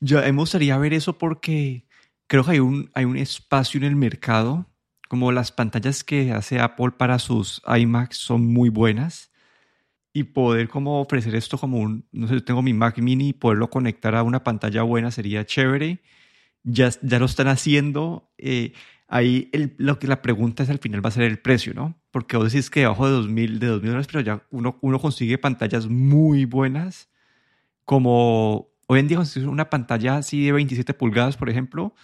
yo, 0.00 0.22
me 0.22 0.30
gustaría 0.32 0.78
ver 0.78 0.94
eso 0.94 1.18
porque 1.18 1.86
creo 2.26 2.42
que 2.42 2.52
hay 2.52 2.60
un, 2.60 2.90
hay 2.94 3.04
un 3.04 3.18
espacio 3.18 3.76
en 3.76 3.84
el 3.84 3.96
mercado, 3.96 4.66
como 5.14 5.30
las 5.30 5.52
pantallas 5.52 6.02
que 6.02 6.32
hace 6.32 6.58
Apple 6.58 6.90
para 6.98 7.20
sus 7.20 7.62
iMacs 7.68 8.16
son 8.16 8.52
muy 8.52 8.68
buenas 8.68 9.30
y 10.12 10.24
poder 10.24 10.68
como 10.68 11.00
ofrecer 11.00 11.36
esto 11.36 11.56
como 11.56 11.78
un, 11.78 12.04
no 12.10 12.26
sé, 12.26 12.40
tengo 12.40 12.62
mi 12.62 12.72
Mac 12.72 12.98
mini 12.98 13.28
y 13.28 13.32
poderlo 13.32 13.70
conectar 13.70 14.16
a 14.16 14.24
una 14.24 14.42
pantalla 14.42 14.82
buena 14.82 15.12
sería 15.12 15.46
chévere. 15.46 16.02
Ya, 16.64 16.90
ya 17.00 17.20
lo 17.20 17.26
están 17.26 17.46
haciendo. 17.46 18.28
Eh, 18.38 18.72
ahí 19.06 19.52
lo 19.76 20.00
que 20.00 20.08
la 20.08 20.20
pregunta 20.20 20.64
es 20.64 20.70
al 20.70 20.80
final 20.80 21.04
va 21.04 21.10
a 21.10 21.12
ser 21.12 21.22
el 21.22 21.38
precio, 21.38 21.74
¿no? 21.74 21.94
Porque 22.10 22.36
vos 22.36 22.52
decís 22.52 22.68
que 22.68 22.80
debajo 22.80 23.06
de 23.06 23.12
2000, 23.12 23.60
de 23.60 23.68
2000 23.68 23.90
dólares, 23.90 24.08
pero 24.10 24.20
ya 24.20 24.42
uno, 24.50 24.78
uno 24.80 24.98
consigue 24.98 25.38
pantallas 25.38 25.86
muy 25.86 26.44
buenas, 26.44 27.08
como 27.84 28.66
hoy 28.88 28.98
en 28.98 29.06
día 29.06 29.22
una 29.46 29.70
pantalla 29.70 30.16
así 30.16 30.44
de 30.44 30.50
27 30.50 30.92
pulgadas, 30.92 31.36
por 31.36 31.50
ejemplo, 31.50 31.94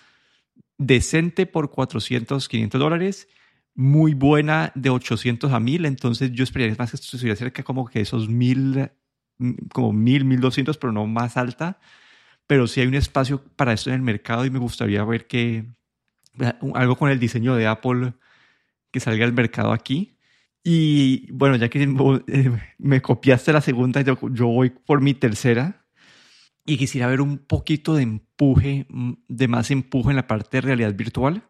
decente 0.80 1.44
por 1.44 1.70
400, 1.70 2.48
500 2.48 2.80
dólares, 2.80 3.28
muy 3.74 4.14
buena 4.14 4.72
de 4.74 4.88
800 4.88 5.52
a 5.52 5.60
1000, 5.60 5.84
entonces 5.84 6.32
yo 6.32 6.42
esperaría 6.42 6.74
más 6.78 6.90
que 6.90 6.96
estuviera 6.96 7.36
cerca 7.36 7.62
como 7.62 7.86
que 7.86 8.00
esos 8.00 8.28
1000, 8.28 8.90
como 9.74 9.92
1000, 9.92 10.24
1200, 10.24 10.78
pero 10.78 10.92
no 10.92 11.06
más 11.06 11.36
alta, 11.36 11.78
pero 12.46 12.66
sí 12.66 12.80
hay 12.80 12.86
un 12.86 12.94
espacio 12.94 13.44
para 13.56 13.74
esto 13.74 13.90
en 13.90 13.96
el 13.96 14.02
mercado 14.02 14.46
y 14.46 14.50
me 14.50 14.58
gustaría 14.58 15.04
ver 15.04 15.26
que 15.26 15.66
algo 16.74 16.96
con 16.96 17.10
el 17.10 17.20
diseño 17.20 17.54
de 17.54 17.66
Apple 17.66 18.14
que 18.90 19.00
salga 19.00 19.26
al 19.26 19.34
mercado 19.34 19.72
aquí. 19.72 20.16
Y 20.64 21.30
bueno, 21.32 21.56
ya 21.56 21.68
que 21.68 21.86
me 22.78 23.02
copiaste 23.02 23.52
la 23.52 23.60
segunda, 23.60 24.00
yo, 24.00 24.16
voy 24.46 24.70
por 24.70 25.02
mi 25.02 25.12
tercera. 25.12 25.79
Y 26.70 26.78
quisiera 26.78 27.08
ver 27.08 27.20
un 27.20 27.38
poquito 27.38 27.94
de 27.94 28.04
empuje, 28.04 28.86
mm, 28.88 29.12
de 29.26 29.48
más 29.48 29.72
empuje 29.72 30.10
en 30.10 30.16
la 30.16 30.28
parte 30.28 30.58
de 30.58 30.60
realidad 30.60 30.94
virtual. 30.94 31.42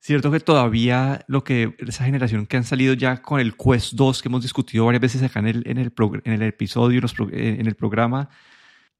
Cierto 0.00 0.30
que 0.30 0.40
todavía 0.40 1.22
lo 1.28 1.44
que 1.44 1.76
esa 1.80 2.06
generación 2.06 2.46
que 2.46 2.56
han 2.56 2.64
salido 2.64 2.94
ya 2.94 3.20
con 3.20 3.40
el 3.40 3.58
Quest 3.58 3.92
2 3.92 4.22
que 4.22 4.28
hemos 4.28 4.40
discutido 4.40 4.86
varias 4.86 5.02
veces 5.02 5.22
acá 5.22 5.40
en 5.40 5.48
el, 5.48 5.68
en 5.68 5.76
el, 5.76 5.92
en 6.24 6.32
el 6.32 6.42
episodio, 6.44 6.98
eh, 7.30 7.56
en 7.60 7.66
el 7.66 7.74
programa, 7.74 8.30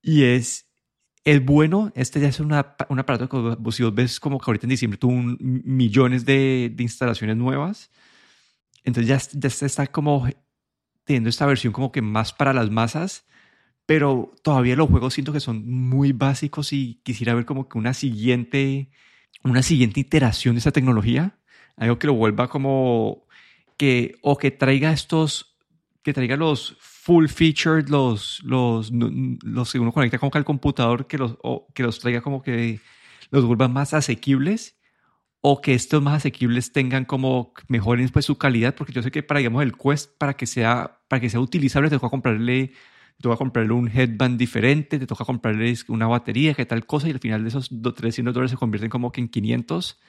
y 0.02 0.24
es 0.24 0.66
el 1.24 1.40
bueno, 1.40 1.90
este 1.94 2.20
ya 2.20 2.28
es 2.28 2.40
una, 2.40 2.76
un 2.90 2.98
aparato 2.98 3.26
que 3.30 3.72
si 3.72 3.84
vos 3.84 3.94
ves 3.94 4.20
como 4.20 4.38
que 4.38 4.44
ahorita 4.46 4.66
en 4.66 4.70
diciembre 4.70 4.98
tuvo 4.98 5.14
millones 5.38 6.26
de, 6.26 6.70
de, 6.74 6.82
instalaciones 6.82 7.38
nuevas. 7.38 7.90
Entonces 8.84 9.08
ya, 9.08 9.40
ya 9.48 9.66
está 9.66 9.86
como 9.86 10.28
teniendo 11.04 11.30
esta 11.30 11.46
versión 11.46 11.72
como 11.72 11.90
que 11.90 12.02
más 12.02 12.34
para 12.34 12.52
las 12.52 12.70
masas, 12.70 13.24
pero 13.86 14.32
todavía 14.42 14.76
los 14.76 14.88
juegos 14.88 15.14
siento 15.14 15.32
que 15.32 15.40
son 15.40 15.68
muy 15.68 16.12
básicos 16.12 16.72
y 16.72 17.00
quisiera 17.02 17.34
ver 17.34 17.44
como 17.44 17.68
que 17.68 17.78
una 17.78 17.94
siguiente, 17.94 18.90
una 19.42 19.62
siguiente 19.62 20.00
iteración 20.00 20.54
de 20.54 20.60
esa 20.60 20.72
tecnología, 20.72 21.38
algo 21.76 21.98
que 21.98 22.06
lo 22.06 22.14
vuelva 22.14 22.48
como 22.48 23.26
que, 23.76 24.16
o 24.22 24.38
que 24.38 24.50
traiga 24.50 24.92
estos, 24.92 25.58
que 26.02 26.12
traiga 26.12 26.36
los 26.36 26.76
full 26.80 27.26
featured, 27.26 27.88
los, 27.88 28.42
los, 28.44 28.90
los 28.90 29.72
que 29.72 29.78
uno 29.78 29.92
conecta 29.92 30.18
como 30.18 30.30
que 30.30 30.38
al 30.38 30.44
computador, 30.44 31.06
que 31.06 31.18
los, 31.18 31.36
que 31.74 31.82
los 31.82 31.98
traiga 31.98 32.22
como 32.22 32.42
que 32.42 32.80
los 33.30 33.44
vuelvan 33.44 33.72
más 33.72 33.92
asequibles 33.92 34.78
o 35.46 35.60
que 35.60 35.74
estos 35.74 36.02
más 36.02 36.16
asequibles 36.16 36.72
tengan 36.72 37.04
como 37.04 37.52
mejoren 37.68 38.08
pues 38.08 38.24
su 38.24 38.38
calidad, 38.38 38.74
porque 38.74 38.94
yo 38.94 39.02
sé 39.02 39.10
que 39.10 39.22
para 39.22 39.38
digamos 39.38 39.62
el 39.62 39.76
Quest 39.76 40.16
para 40.16 40.34
que 40.34 40.46
sea 40.46 41.02
para 41.06 41.20
que 41.20 41.28
sea 41.28 41.40
utilizable 41.40 41.90
te 41.90 41.96
toca 41.96 42.08
comprarle 42.08 42.72
te 43.16 43.22
toca 43.22 43.36
comprarle 43.36 43.72
un 43.72 43.88
headband 43.88 44.38
diferente, 44.38 44.98
te 44.98 45.06
toca 45.06 45.24
comprarle 45.24 45.74
una 45.88 46.06
batería, 46.06 46.54
que 46.54 46.66
tal 46.66 46.86
cosa 46.86 47.08
y 47.08 47.12
al 47.12 47.20
final 47.20 47.42
de 47.42 47.48
esos 47.48 47.70
300 47.70 48.34
dólares 48.34 48.50
se 48.50 48.56
convierten 48.56 48.90
como 48.90 49.12
que 49.12 49.20
en 49.20 49.28
500. 49.28 50.00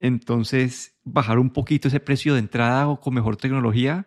Entonces, 0.00 0.96
bajar 1.04 1.38
un 1.38 1.50
poquito 1.50 1.88
ese 1.88 2.00
precio 2.00 2.34
de 2.34 2.40
entrada 2.40 2.88
o 2.88 3.00
con 3.00 3.14
mejor 3.14 3.36
tecnología 3.36 4.06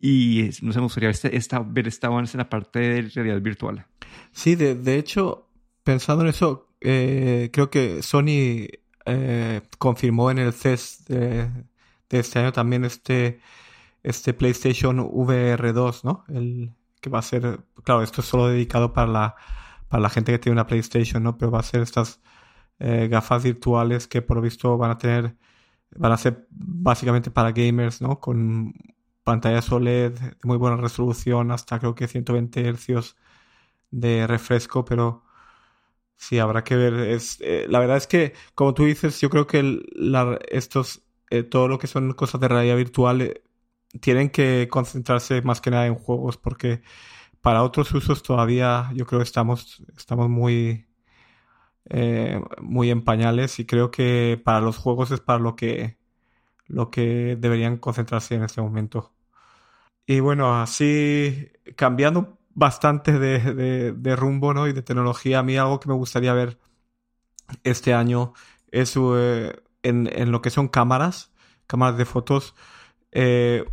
y 0.00 0.50
no 0.62 0.72
sé, 0.72 0.78
me 0.78 0.84
gustaría 0.84 1.10
este, 1.10 1.36
esta, 1.36 1.58
ver 1.58 1.86
esta 1.86 2.06
avance 2.06 2.36
en 2.36 2.38
la 2.38 2.48
parte 2.48 2.78
de 2.78 3.02
realidad 3.02 3.40
virtual. 3.42 3.86
Sí, 4.32 4.54
de, 4.54 4.74
de 4.74 4.96
hecho, 4.96 5.48
pensando 5.84 6.24
en 6.24 6.30
eso, 6.30 6.68
eh, 6.80 7.50
creo 7.52 7.68
que 7.68 8.02
Sony 8.02 8.66
eh, 9.04 9.60
confirmó 9.78 10.30
en 10.30 10.38
el 10.38 10.54
CES 10.54 11.04
de, 11.06 11.50
este 12.08 12.38
año 12.38 12.52
también 12.52 12.84
este, 12.84 13.40
este 14.02 14.32
PlayStation 14.32 15.00
VR 15.00 15.72
2, 15.72 16.04
¿no? 16.04 16.24
El 16.28 16.72
que 17.00 17.10
va 17.10 17.20
a 17.20 17.22
ser, 17.22 17.60
claro, 17.84 18.02
esto 18.02 18.20
es 18.20 18.28
solo 18.28 18.48
dedicado 18.48 18.92
para 18.92 19.06
la, 19.08 19.36
para 19.88 20.02
la 20.02 20.10
gente 20.10 20.32
que 20.32 20.38
tiene 20.38 20.54
una 20.54 20.66
PlayStation, 20.66 21.22
¿no? 21.22 21.38
Pero 21.38 21.50
va 21.50 21.60
a 21.60 21.62
ser 21.62 21.82
estas 21.82 22.20
eh, 22.78 23.08
gafas 23.10 23.42
virtuales 23.44 24.08
que 24.08 24.22
por 24.22 24.36
lo 24.36 24.42
visto 24.42 24.76
van 24.78 24.92
a 24.92 24.98
tener, 24.98 25.36
van 25.96 26.12
a 26.12 26.16
ser 26.16 26.46
básicamente 26.50 27.30
para 27.30 27.52
gamers, 27.52 28.00
¿no? 28.02 28.20
Con 28.20 28.74
pantallas 29.24 29.70
OLED 29.72 30.12
de 30.12 30.36
muy 30.44 30.56
buena 30.56 30.76
resolución, 30.76 31.50
hasta 31.52 31.78
creo 31.78 31.94
que 31.94 32.08
120 32.08 32.72
Hz 32.74 33.16
de 33.90 34.26
refresco, 34.26 34.84
pero 34.84 35.24
sí, 36.16 36.38
habrá 36.38 36.64
que 36.64 36.76
ver. 36.76 36.94
Es, 36.94 37.38
eh, 37.40 37.66
la 37.68 37.80
verdad 37.80 37.96
es 37.96 38.06
que, 38.06 38.34
como 38.54 38.74
tú 38.74 38.84
dices, 38.84 39.20
yo 39.20 39.30
creo 39.30 39.46
que 39.46 39.82
estos, 40.50 41.02
eh, 41.30 41.42
todo 41.42 41.68
lo 41.68 41.78
que 41.78 41.86
son 41.86 42.12
cosas 42.14 42.40
de 42.40 42.48
realidad 42.48 42.76
virtual, 42.76 43.20
eh, 43.22 43.42
tienen 44.00 44.30
que 44.30 44.68
concentrarse 44.70 45.42
más 45.42 45.60
que 45.60 45.70
nada 45.70 45.86
en 45.86 45.94
juegos, 45.96 46.36
porque 46.36 46.82
para 47.40 47.62
otros 47.62 47.92
usos 47.92 48.22
todavía 48.22 48.90
yo 48.94 49.06
creo 49.06 49.20
que 49.20 49.24
estamos, 49.24 49.82
estamos 49.96 50.28
muy, 50.28 50.86
muy 52.60 52.90
en 52.90 53.02
pañales 53.04 53.58
y 53.58 53.66
creo 53.66 53.90
que 53.90 54.40
para 54.44 54.60
los 54.60 54.78
juegos 54.78 55.10
es 55.10 55.20
para 55.20 55.40
lo 55.40 55.56
que 55.56 55.98
lo 56.70 56.90
que 56.90 57.36
deberían 57.38 57.78
concentrarse 57.78 58.34
en 58.36 58.44
este 58.44 58.62
momento. 58.62 59.12
Y 60.06 60.20
bueno, 60.20 60.60
así 60.60 61.50
cambiando 61.76 62.38
bastante 62.54 63.18
de, 63.18 64.16
rumbo 64.16 64.54
¿no? 64.54 64.68
y 64.68 64.72
de 64.72 64.82
tecnología, 64.82 65.40
a 65.40 65.42
mí 65.42 65.56
algo 65.56 65.80
que 65.80 65.88
me 65.88 65.94
gustaría 65.94 66.32
ver 66.34 66.58
este 67.64 67.94
año 67.94 68.34
es 68.70 68.96
eh, 68.96 69.52
en, 69.82 70.32
lo 70.32 70.42
que 70.42 70.50
son 70.50 70.68
cámaras, 70.68 71.32
cámaras 71.66 71.96
de 71.98 72.04
fotos, 72.04 72.54
eh, 73.12 73.64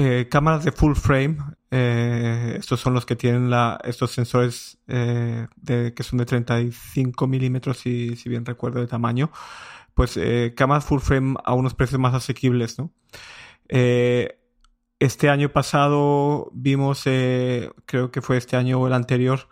eh, 0.00 0.28
cámaras 0.30 0.64
de 0.64 0.70
full 0.70 0.94
frame, 0.94 1.38
eh, 1.72 2.54
estos 2.56 2.78
son 2.78 2.94
los 2.94 3.04
que 3.04 3.16
tienen 3.16 3.50
la, 3.50 3.80
estos 3.82 4.12
sensores 4.12 4.78
eh, 4.86 5.48
que 5.66 6.02
son 6.04 6.20
de 6.20 6.24
35 6.24 7.26
milímetros, 7.26 7.78
si, 7.78 8.14
si 8.14 8.28
bien 8.28 8.46
recuerdo 8.46 8.78
de 8.78 8.86
tamaño, 8.86 9.32
pues 9.94 10.16
cámaras 10.54 10.84
full 10.84 11.00
frame 11.00 11.34
a 11.44 11.52
unos 11.54 11.74
precios 11.74 12.00
más 12.00 12.14
asequibles, 12.14 12.78
¿no? 12.78 12.92
Este 15.00 15.28
año 15.30 15.48
pasado 15.48 16.48
vimos, 16.52 17.02
creo 17.02 18.12
que 18.12 18.22
fue 18.22 18.36
este 18.36 18.56
año 18.56 18.80
o 18.80 18.86
el 18.86 18.92
anterior, 18.92 19.48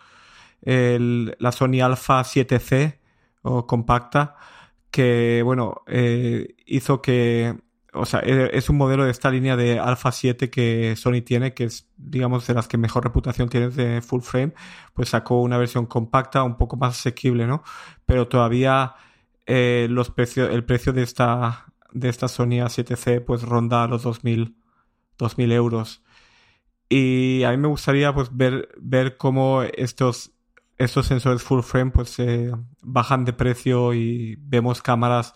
la 0.62 1.52
Sony 1.52 1.80
Alpha 1.82 2.20
7C 2.22 3.00
o 3.42 3.66
compacta, 3.66 4.36
que 4.92 5.42
bueno, 5.44 5.82
hizo 6.66 7.02
que 7.02 7.65
o 7.96 8.04
sea, 8.04 8.20
es 8.20 8.70
un 8.70 8.76
modelo 8.76 9.04
de 9.04 9.10
esta 9.10 9.30
línea 9.30 9.56
de 9.56 9.78
Alpha 9.78 10.12
7 10.12 10.50
que 10.50 10.94
Sony 10.96 11.22
tiene, 11.24 11.54
que 11.54 11.64
es, 11.64 11.88
digamos, 11.96 12.46
de 12.46 12.54
las 12.54 12.68
que 12.68 12.78
mejor 12.78 13.04
reputación 13.04 13.48
tiene 13.48 13.70
de 13.70 14.02
full 14.02 14.20
frame, 14.22 14.54
pues 14.94 15.10
sacó 15.10 15.40
una 15.42 15.58
versión 15.58 15.86
compacta, 15.86 16.42
un 16.42 16.56
poco 16.56 16.76
más 16.76 16.98
asequible, 16.98 17.46
¿no? 17.46 17.62
Pero 18.06 18.28
todavía 18.28 18.94
eh, 19.46 19.86
los 19.90 20.10
precios, 20.10 20.50
el 20.52 20.64
precio 20.64 20.92
de 20.92 21.02
esta, 21.02 21.66
de 21.92 22.08
esta 22.08 22.28
Sony 22.28 22.60
A7C, 22.62 23.24
pues 23.24 23.42
ronda 23.42 23.86
los 23.86 24.02
2000, 24.02 24.56
2000 25.18 25.52
euros. 25.52 26.02
Y 26.88 27.42
a 27.44 27.50
mí 27.50 27.56
me 27.56 27.68
gustaría, 27.68 28.14
pues, 28.14 28.36
ver, 28.36 28.68
ver 28.80 29.16
cómo 29.16 29.62
estos, 29.62 30.32
estos 30.78 31.06
sensores 31.06 31.42
full 31.42 31.62
frame, 31.62 31.90
pues, 31.90 32.18
eh, 32.18 32.52
bajan 32.82 33.24
de 33.24 33.32
precio 33.32 33.94
y 33.94 34.36
vemos 34.40 34.82
cámaras, 34.82 35.34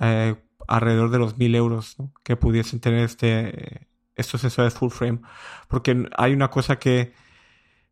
eh, 0.00 0.36
alrededor 0.68 1.10
de 1.10 1.18
los 1.18 1.36
1000 1.38 1.54
euros 1.54 1.96
que 2.22 2.36
pudiesen 2.36 2.80
tener 2.80 3.04
este, 3.04 3.88
estos 4.16 4.40
sensores 4.40 4.74
full 4.74 4.90
frame. 4.90 5.20
Porque 5.68 6.08
hay 6.16 6.32
una 6.32 6.50
cosa 6.50 6.78
que, 6.78 7.12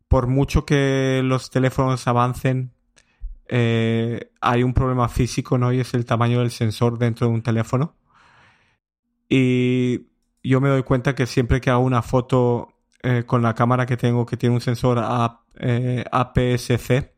por 0.07 0.27
mucho 0.27 0.65
que 0.65 1.21
los 1.23 1.49
teléfonos 1.49 2.07
avancen, 2.07 2.71
eh, 3.47 4.31
hay 4.41 4.63
un 4.63 4.73
problema 4.73 5.07
físico, 5.07 5.57
¿no? 5.57 5.71
Y 5.71 5.79
es 5.79 5.93
el 5.93 6.05
tamaño 6.05 6.39
del 6.39 6.51
sensor 6.51 6.97
dentro 6.97 7.27
de 7.27 7.33
un 7.33 7.41
teléfono. 7.41 7.95
Y 9.29 10.07
yo 10.43 10.61
me 10.61 10.69
doy 10.69 10.83
cuenta 10.83 11.15
que 11.15 11.25
siempre 11.25 11.61
que 11.61 11.69
hago 11.69 11.83
una 11.83 12.01
foto 12.01 12.69
eh, 13.03 13.23
con 13.25 13.41
la 13.41 13.53
cámara 13.53 13.85
que 13.85 13.97
tengo, 13.97 14.25
que 14.25 14.37
tiene 14.37 14.55
un 14.55 14.61
sensor 14.61 14.99
A, 14.99 15.41
eh, 15.59 16.03
APS-C, 16.11 17.14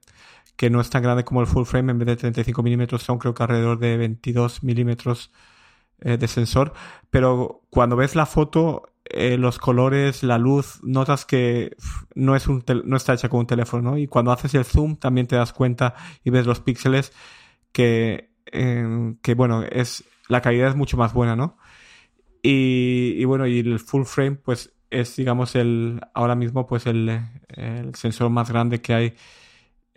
que 0.57 0.69
no 0.69 0.81
es 0.81 0.89
tan 0.89 1.03
grande 1.03 1.23
como 1.23 1.39
el 1.41 1.47
full 1.47 1.65
frame, 1.65 1.91
en 1.91 1.99
vez 1.99 2.07
de 2.07 2.15
35 2.17 2.63
milímetros 2.63 3.03
son 3.03 3.19
creo 3.19 3.33
que 3.33 3.43
alrededor 3.43 3.79
de 3.79 3.95
22 3.95 4.63
milímetros 4.63 5.31
eh, 6.01 6.17
de 6.17 6.27
sensor, 6.27 6.73
pero 7.09 7.63
cuando 7.69 7.95
ves 7.95 8.15
la 8.15 8.25
foto, 8.25 8.91
eh, 9.05 9.37
los 9.37 9.59
colores, 9.59 10.23
la 10.23 10.37
luz, 10.37 10.79
notas 10.83 11.25
que 11.25 11.75
no, 12.15 12.35
es 12.35 12.47
un 12.47 12.63
no 12.85 12.97
está 12.97 13.13
hecha 13.13 13.29
con 13.29 13.41
un 13.41 13.47
teléfono, 13.47 13.91
¿no? 13.91 13.97
Y 13.97 14.07
cuando 14.07 14.31
haces 14.31 14.53
el 14.55 14.65
zoom 14.65 14.97
también 14.97 15.27
te 15.27 15.35
das 15.35 15.53
cuenta 15.53 15.95
y 16.23 16.31
ves 16.31 16.45
los 16.45 16.59
píxeles 16.59 17.13
que, 17.71 18.31
eh, 18.51 19.15
que 19.21 19.33
bueno, 19.35 19.63
es, 19.63 20.03
la 20.27 20.41
calidad 20.41 20.69
es 20.69 20.75
mucho 20.75 20.97
más 20.97 21.13
buena, 21.13 21.35
¿no? 21.35 21.57
Y, 22.41 23.15
y, 23.17 23.25
bueno, 23.25 23.47
y 23.47 23.59
el 23.59 23.79
full 23.79 24.03
frame, 24.05 24.35
pues 24.37 24.73
es, 24.89 25.15
digamos, 25.15 25.55
el, 25.55 26.01
ahora 26.13 26.35
mismo, 26.35 26.65
pues 26.67 26.85
el, 26.87 27.09
el 27.49 27.95
sensor 27.95 28.29
más 28.29 28.49
grande 28.49 28.81
que 28.81 28.93
hay 28.93 29.15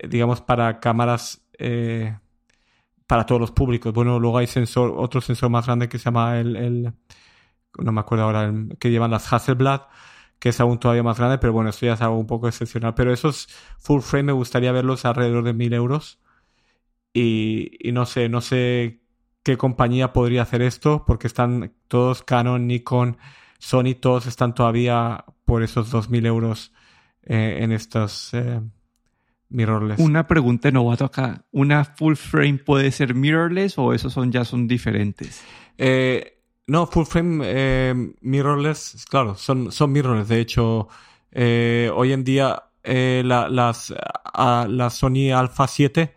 digamos, 0.09 0.41
para 0.41 0.81
cámaras 0.81 1.43
eh, 1.59 2.17
para 3.11 3.27
todos 3.27 3.41
los 3.41 3.51
públicos. 3.51 3.93
Bueno, 3.93 4.21
luego 4.21 4.39
hay 4.39 4.47
sensor, 4.47 4.95
otro 4.97 5.21
sensor 5.21 5.51
más 5.51 5.67
grande 5.67 5.89
que 5.89 5.99
se 5.99 6.05
llama 6.05 6.39
el, 6.39 6.93
no 7.79 7.93
me 7.93 8.01
acuerdo 8.01 8.25
ahora, 8.25 8.45
el, 8.45 8.77
que 8.79 8.91
llevan 8.91 9.11
las 9.11 9.33
Hasselblad, 9.33 9.83
que 10.39 10.51
es 10.51 10.61
aún 10.61 10.79
todavía 10.79 11.03
más 11.03 11.19
grande, 11.19 11.39
pero 11.39 11.53
bueno, 11.53 11.71
esto 11.71 11.87
ya 11.87 11.95
es 11.95 12.03
algo 12.03 12.19
un 12.19 12.29
poco 12.29 12.49
excepcional. 12.49 12.95
Pero 12.95 13.13
esos 13.13 13.49
full 13.79 14.01
frame 14.03 14.25
me 14.25 14.33
gustaría 14.33 14.73
verlos 14.73 15.05
alrededor 15.05 15.45
de 15.45 15.53
mil 15.55 15.73
euros. 15.73 16.21
Y, 17.13 17.79
no 17.93 18.07
sé, 18.07 18.29
no 18.29 18.41
sé 18.41 19.03
qué 19.43 19.57
compañía 19.57 20.13
podría 20.13 20.43
hacer 20.43 20.63
esto, 20.63 21.05
porque 21.07 21.27
están 21.27 21.75
todos 21.89 22.23
Canon, 22.23 22.67
Nikon, 22.69 23.19
Sony, 23.59 23.95
todos 24.01 24.27
están 24.27 24.55
todavía 24.55 25.25
por 25.45 25.63
esos 25.63 25.91
dos 25.91 26.11
mil 26.11 26.27
euros 26.27 26.73
eh, 27.25 27.59
en 27.61 27.73
estos 27.73 28.33
eh, 28.35 28.61
mirrorless. 29.51 29.99
Una 29.99 30.27
pregunta 30.27 30.69
de 30.69 30.73
novato 30.73 31.05
acá. 31.05 31.45
¿Una 31.51 31.85
full 31.85 32.15
frame 32.15 32.59
puede 32.59 32.91
ser 32.93 33.15
mirrorless 33.15 33.79
o 33.79 33.93
esos 33.93 34.13
son, 34.13 34.33
ya 34.33 34.45
son 34.45 34.67
diferentes? 34.67 35.43
Eh, 35.77 36.39
no, 36.67 36.87
full 36.87 37.05
frame 37.05 37.45
eh, 37.47 38.13
mirrorless, 38.21 39.05
claro, 39.11 39.35
son, 39.35 39.71
son 39.73 39.93
mirrorless. 39.93 40.29
De 40.29 40.41
hecho, 40.41 40.89
eh, 41.33 41.91
hoy 41.95 42.13
en 42.13 42.25
día 42.25 42.65
la, 42.83 43.49
las, 43.49 43.93
a, 44.25 44.67
la 44.69 44.89
Sony 44.91 45.33
Alpha 45.35 45.67
7 45.67 46.17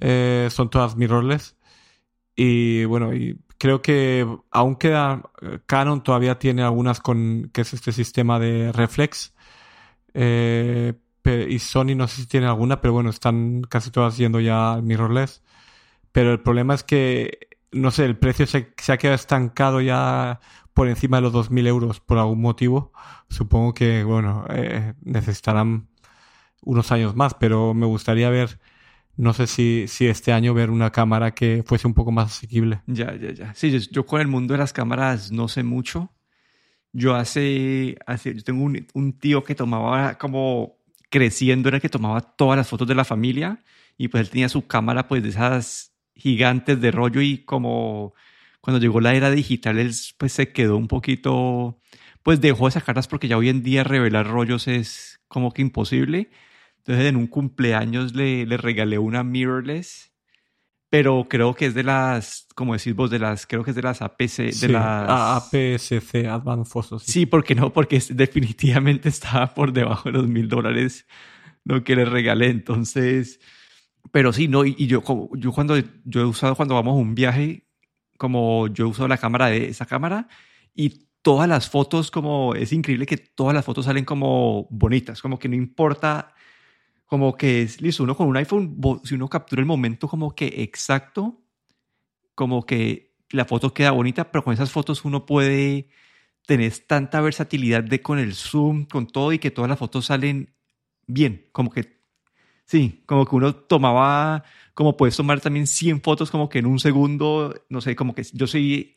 eh, 0.00 0.48
son 0.50 0.70
todas 0.70 0.96
mirrorless. 0.96 1.56
Y 2.34 2.84
bueno, 2.84 3.14
y 3.14 3.38
creo 3.58 3.82
que 3.82 4.26
aún 4.50 4.76
queda, 4.76 5.22
Canon 5.66 6.02
todavía 6.02 6.38
tiene 6.38 6.62
algunas 6.62 7.00
con, 7.00 7.50
que 7.52 7.62
es 7.62 7.74
este 7.74 7.92
sistema 7.92 8.38
de 8.38 8.72
reflex. 8.72 9.34
Eh, 10.14 10.94
y 11.50 11.58
Sony 11.58 11.94
no 11.96 12.08
sé 12.08 12.22
si 12.22 12.26
tiene 12.26 12.46
alguna, 12.46 12.80
pero 12.80 12.94
bueno, 12.94 13.10
están 13.10 13.62
casi 13.62 13.90
todas 13.90 14.16
yendo 14.16 14.40
ya 14.40 14.80
mirrorless. 14.82 15.42
Pero 16.12 16.32
el 16.32 16.40
problema 16.40 16.74
es 16.74 16.84
que, 16.84 17.48
no 17.72 17.90
sé, 17.90 18.04
el 18.04 18.16
precio 18.16 18.46
se, 18.46 18.72
se 18.76 18.92
ha 18.92 18.98
quedado 18.98 19.16
estancado 19.16 19.80
ya 19.80 20.40
por 20.74 20.88
encima 20.88 21.18
de 21.18 21.22
los 21.22 21.32
2.000 21.32 21.66
euros 21.66 22.00
por 22.00 22.18
algún 22.18 22.40
motivo. 22.40 22.92
Supongo 23.28 23.74
que, 23.74 24.04
bueno, 24.04 24.44
eh, 24.50 24.94
necesitarán 25.02 25.88
unos 26.62 26.92
años 26.92 27.14
más, 27.16 27.34
pero 27.34 27.74
me 27.74 27.86
gustaría 27.86 28.30
ver, 28.30 28.60
no 29.16 29.32
sé 29.32 29.46
si, 29.46 29.86
si 29.88 30.06
este 30.06 30.32
año 30.32 30.54
ver 30.54 30.70
una 30.70 30.90
cámara 30.90 31.32
que 31.32 31.62
fuese 31.66 31.86
un 31.86 31.94
poco 31.94 32.12
más 32.12 32.36
asequible. 32.36 32.82
Ya, 32.86 33.14
ya, 33.16 33.32
ya. 33.32 33.54
Sí, 33.54 33.70
yo, 33.70 33.78
yo 33.90 34.06
con 34.06 34.20
el 34.20 34.28
mundo 34.28 34.54
de 34.54 34.58
las 34.58 34.72
cámaras 34.72 35.32
no 35.32 35.48
sé 35.48 35.62
mucho. 35.62 36.12
Yo 36.92 37.14
hace, 37.14 37.96
hace 38.06 38.34
yo 38.34 38.42
tengo 38.42 38.64
un, 38.64 38.86
un 38.94 39.12
tío 39.12 39.44
que 39.44 39.54
tomaba 39.54 40.18
como 40.18 40.79
creciendo 41.10 41.68
era 41.68 41.80
que 41.80 41.88
tomaba 41.88 42.20
todas 42.22 42.56
las 42.56 42.68
fotos 42.68 42.88
de 42.88 42.94
la 42.94 43.04
familia 43.04 43.62
y 43.98 44.08
pues 44.08 44.22
él 44.22 44.30
tenía 44.30 44.48
su 44.48 44.66
cámara 44.66 45.08
pues 45.08 45.22
de 45.22 45.30
esas 45.30 45.92
gigantes 46.14 46.80
de 46.80 46.90
rollo 46.90 47.20
y 47.20 47.38
como 47.44 48.14
cuando 48.60 48.80
llegó 48.80 49.00
la 49.00 49.14
era 49.14 49.30
digital 49.30 49.78
él 49.78 49.92
pues 50.18 50.32
se 50.32 50.52
quedó 50.52 50.76
un 50.76 50.88
poquito 50.88 51.78
pues 52.22 52.40
dejó 52.40 52.66
de 52.66 52.72
sacarlas 52.72 53.08
porque 53.08 53.28
ya 53.28 53.36
hoy 53.38 53.48
en 53.48 53.62
día 53.62 53.84
revelar 53.84 54.26
rollos 54.26 54.68
es 54.68 55.20
como 55.28 55.52
que 55.52 55.62
imposible. 55.62 56.30
Entonces 56.78 57.06
en 57.06 57.16
un 57.16 57.26
cumpleaños 57.26 58.14
le, 58.14 58.46
le 58.46 58.56
regalé 58.56 58.98
una 58.98 59.22
mirrorless 59.24 60.09
pero 60.90 61.26
creo 61.28 61.54
que 61.54 61.66
es 61.66 61.74
de 61.74 61.84
las, 61.84 62.46
como 62.54 62.74
decís 62.74 62.94
vos, 62.94 63.10
de 63.10 63.18
las, 63.20 63.46
creo 63.46 63.64
que 63.64 63.70
es 63.70 63.76
de 63.76 63.82
las 63.82 64.02
APC, 64.02 64.44
de 64.46 64.52
Sí, 64.52 64.68
las... 64.68 65.08
APS-C, 65.08 66.26
Advanced 66.28 66.70
Photo. 66.70 66.98
Sí. 66.98 67.12
Sí, 67.12 67.26
porque 67.26 67.54
no, 67.54 67.72
porque 67.72 67.96
es- 67.96 68.16
definitivamente 68.16 69.08
estaba 69.08 69.54
por 69.54 69.72
debajo 69.72 70.10
de 70.10 70.18
los 70.18 70.28
mil 70.28 70.48
dólares 70.48 71.06
lo 71.64 71.84
que 71.84 71.96
le 71.96 72.04
regalé. 72.04 72.50
Entonces, 72.50 73.40
pero 74.12 74.32
sí, 74.32 74.48
no, 74.48 74.64
y, 74.64 74.74
y 74.78 74.86
yo, 74.86 75.02
como, 75.02 75.30
yo 75.36 75.52
cuando 75.52 75.76
yo 76.04 76.20
he 76.22 76.24
usado 76.24 76.56
cuando 76.56 76.74
vamos 76.74 76.92
a 76.92 76.96
un 77.02 77.14
viaje, 77.14 77.66
como 78.18 78.66
yo 78.68 78.86
he 78.86 78.88
usado 78.88 79.08
la 79.08 79.18
cámara 79.18 79.46
de 79.46 79.68
esa 79.68 79.86
cámara 79.86 80.28
y 80.74 81.06
todas 81.22 81.48
las 81.48 81.68
fotos, 81.70 82.10
como 82.10 82.54
es 82.54 82.72
increíble 82.72 83.06
que 83.06 83.16
todas 83.18 83.54
las 83.54 83.64
fotos 83.64 83.84
salen 83.86 84.04
como 84.04 84.66
bonitas, 84.70 85.22
como 85.22 85.38
que 85.38 85.48
no 85.48 85.54
importa, 85.56 86.34
como 87.10 87.36
que 87.36 87.62
es 87.62 87.80
listo, 87.80 88.04
uno 88.04 88.16
con 88.16 88.28
un 88.28 88.36
iPhone, 88.36 88.80
si 89.02 89.16
uno 89.16 89.28
captura 89.28 89.58
el 89.58 89.66
momento 89.66 90.06
como 90.06 90.32
que 90.32 90.62
exacto, 90.62 91.42
como 92.36 92.64
que 92.64 93.16
la 93.30 93.44
foto 93.44 93.74
queda 93.74 93.90
bonita, 93.90 94.30
pero 94.30 94.44
con 94.44 94.54
esas 94.54 94.70
fotos 94.70 95.04
uno 95.04 95.26
puede 95.26 95.88
tenés 96.46 96.86
tanta 96.86 97.20
versatilidad 97.20 97.82
de 97.82 98.00
con 98.00 98.20
el 98.20 98.34
zoom, 98.34 98.84
con 98.84 99.08
todo 99.08 99.32
y 99.32 99.40
que 99.40 99.50
todas 99.50 99.68
las 99.68 99.80
fotos 99.80 100.06
salen 100.06 100.54
bien, 101.08 101.48
como 101.50 101.72
que 101.72 102.00
sí, 102.64 103.02
como 103.06 103.26
que 103.26 103.34
uno 103.34 103.56
tomaba, 103.56 104.44
como 104.72 104.96
puedes 104.96 105.16
tomar 105.16 105.40
también 105.40 105.66
100 105.66 106.02
fotos 106.02 106.30
como 106.30 106.48
que 106.48 106.60
en 106.60 106.66
un 106.66 106.78
segundo, 106.78 107.52
no 107.70 107.80
sé, 107.80 107.96
como 107.96 108.14
que 108.14 108.22
yo 108.32 108.46
soy, 108.46 108.94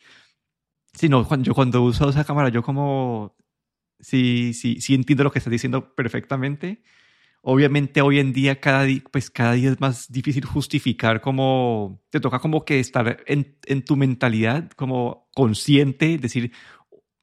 sí, 0.94 1.10
no, 1.10 1.28
cuando, 1.28 1.46
yo 1.48 1.56
cuando 1.56 1.82
uso 1.82 2.12
esa 2.12 2.26
cámara, 2.26 2.50
yo 2.50 2.62
como, 2.62 3.36
sí, 4.00 4.54
sí, 4.54 4.82
sí 4.82 4.94
entiendo 4.94 5.24
lo 5.24 5.32
que 5.32 5.40
estás 5.40 5.52
diciendo 5.52 5.96
perfectamente. 5.96 6.84
Obviamente 7.46 8.02
hoy 8.02 8.20
en 8.20 8.32
día 8.32 8.62
cada 8.62 8.84
día, 8.84 9.02
pues 9.12 9.30
cada 9.30 9.54
día 9.54 9.70
es 9.72 9.82
más 9.82 10.10
difícil 10.12 10.46
justificar 10.46 11.20
como, 11.22 12.02
te 12.10 12.22
toca 12.22 12.40
como 12.40 12.64
que 12.64 12.80
estar 12.80 13.22
en, 13.28 13.58
en 13.66 13.84
tu 13.84 13.98
mentalidad 13.98 14.70
como 14.78 15.28
consciente, 15.36 16.18
decir, 16.18 16.54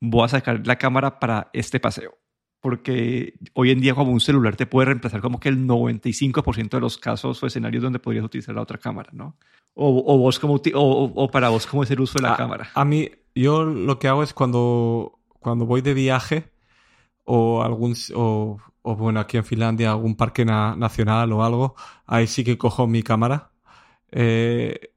voy 0.01 0.25
a 0.25 0.29
sacar 0.29 0.67
la 0.67 0.77
cámara 0.77 1.19
para 1.21 1.51
este 1.53 1.81
paseo. 1.81 2.19
Porque 2.61 3.35
hoy 3.55 3.71
en 3.71 3.81
día 3.81 3.95
como 3.95 4.13
un 4.13 4.21
celular 4.21 4.57
te 4.57 4.67
puede 4.67 4.87
reemplazar 4.87 5.23
como 5.23 5.41
que 5.41 5.49
el 5.49 5.67
95% 5.67 6.77
de 6.77 6.83
los 6.83 6.99
casos 6.99 7.43
o 7.43 7.47
escenarios 7.47 7.83
donde 7.83 7.99
podrías 7.99 8.25
utilizar 8.25 8.55
la 8.55 8.61
otra 8.63 8.77
cámara, 8.79 9.11
¿no? 9.15 9.37
O, 9.75 10.05
o 10.15 10.19
vos 10.19 10.39
como, 10.39 10.55
o, 10.57 11.13
o- 11.15 11.31
para 11.31 11.49
vos 11.49 11.67
cómo 11.67 11.83
es 11.85 11.91
el 11.91 12.01
uso 12.01 12.19
de 12.19 12.23
la 12.25 12.33
a, 12.33 12.37
cámara. 12.37 12.69
a 12.75 12.85
mí, 12.85 13.11
yo 13.35 13.65
lo 13.65 13.99
que 13.99 14.09
hago 14.09 14.23
es 14.23 14.35
cuando, 14.35 15.21
cuando 15.41 15.65
voy 15.65 15.81
de 15.81 15.95
viaje 15.95 16.51
o 17.25 17.63
algún 17.63 17.95
o, 18.15 18.59
bueno 18.83 19.21
aquí 19.21 19.37
en 19.37 19.45
Finlandia 19.45 19.91
algún 19.91 20.17
parque 20.17 20.45
nacional 20.45 21.33
o 21.33 21.45
algo, 21.45 21.75
ahí 22.07 22.27
sí 22.27 22.45
que 22.45 22.59
cojo 22.59 22.87
mi 22.87 23.03
cámara. 23.03 23.53
Eh, 24.13 24.93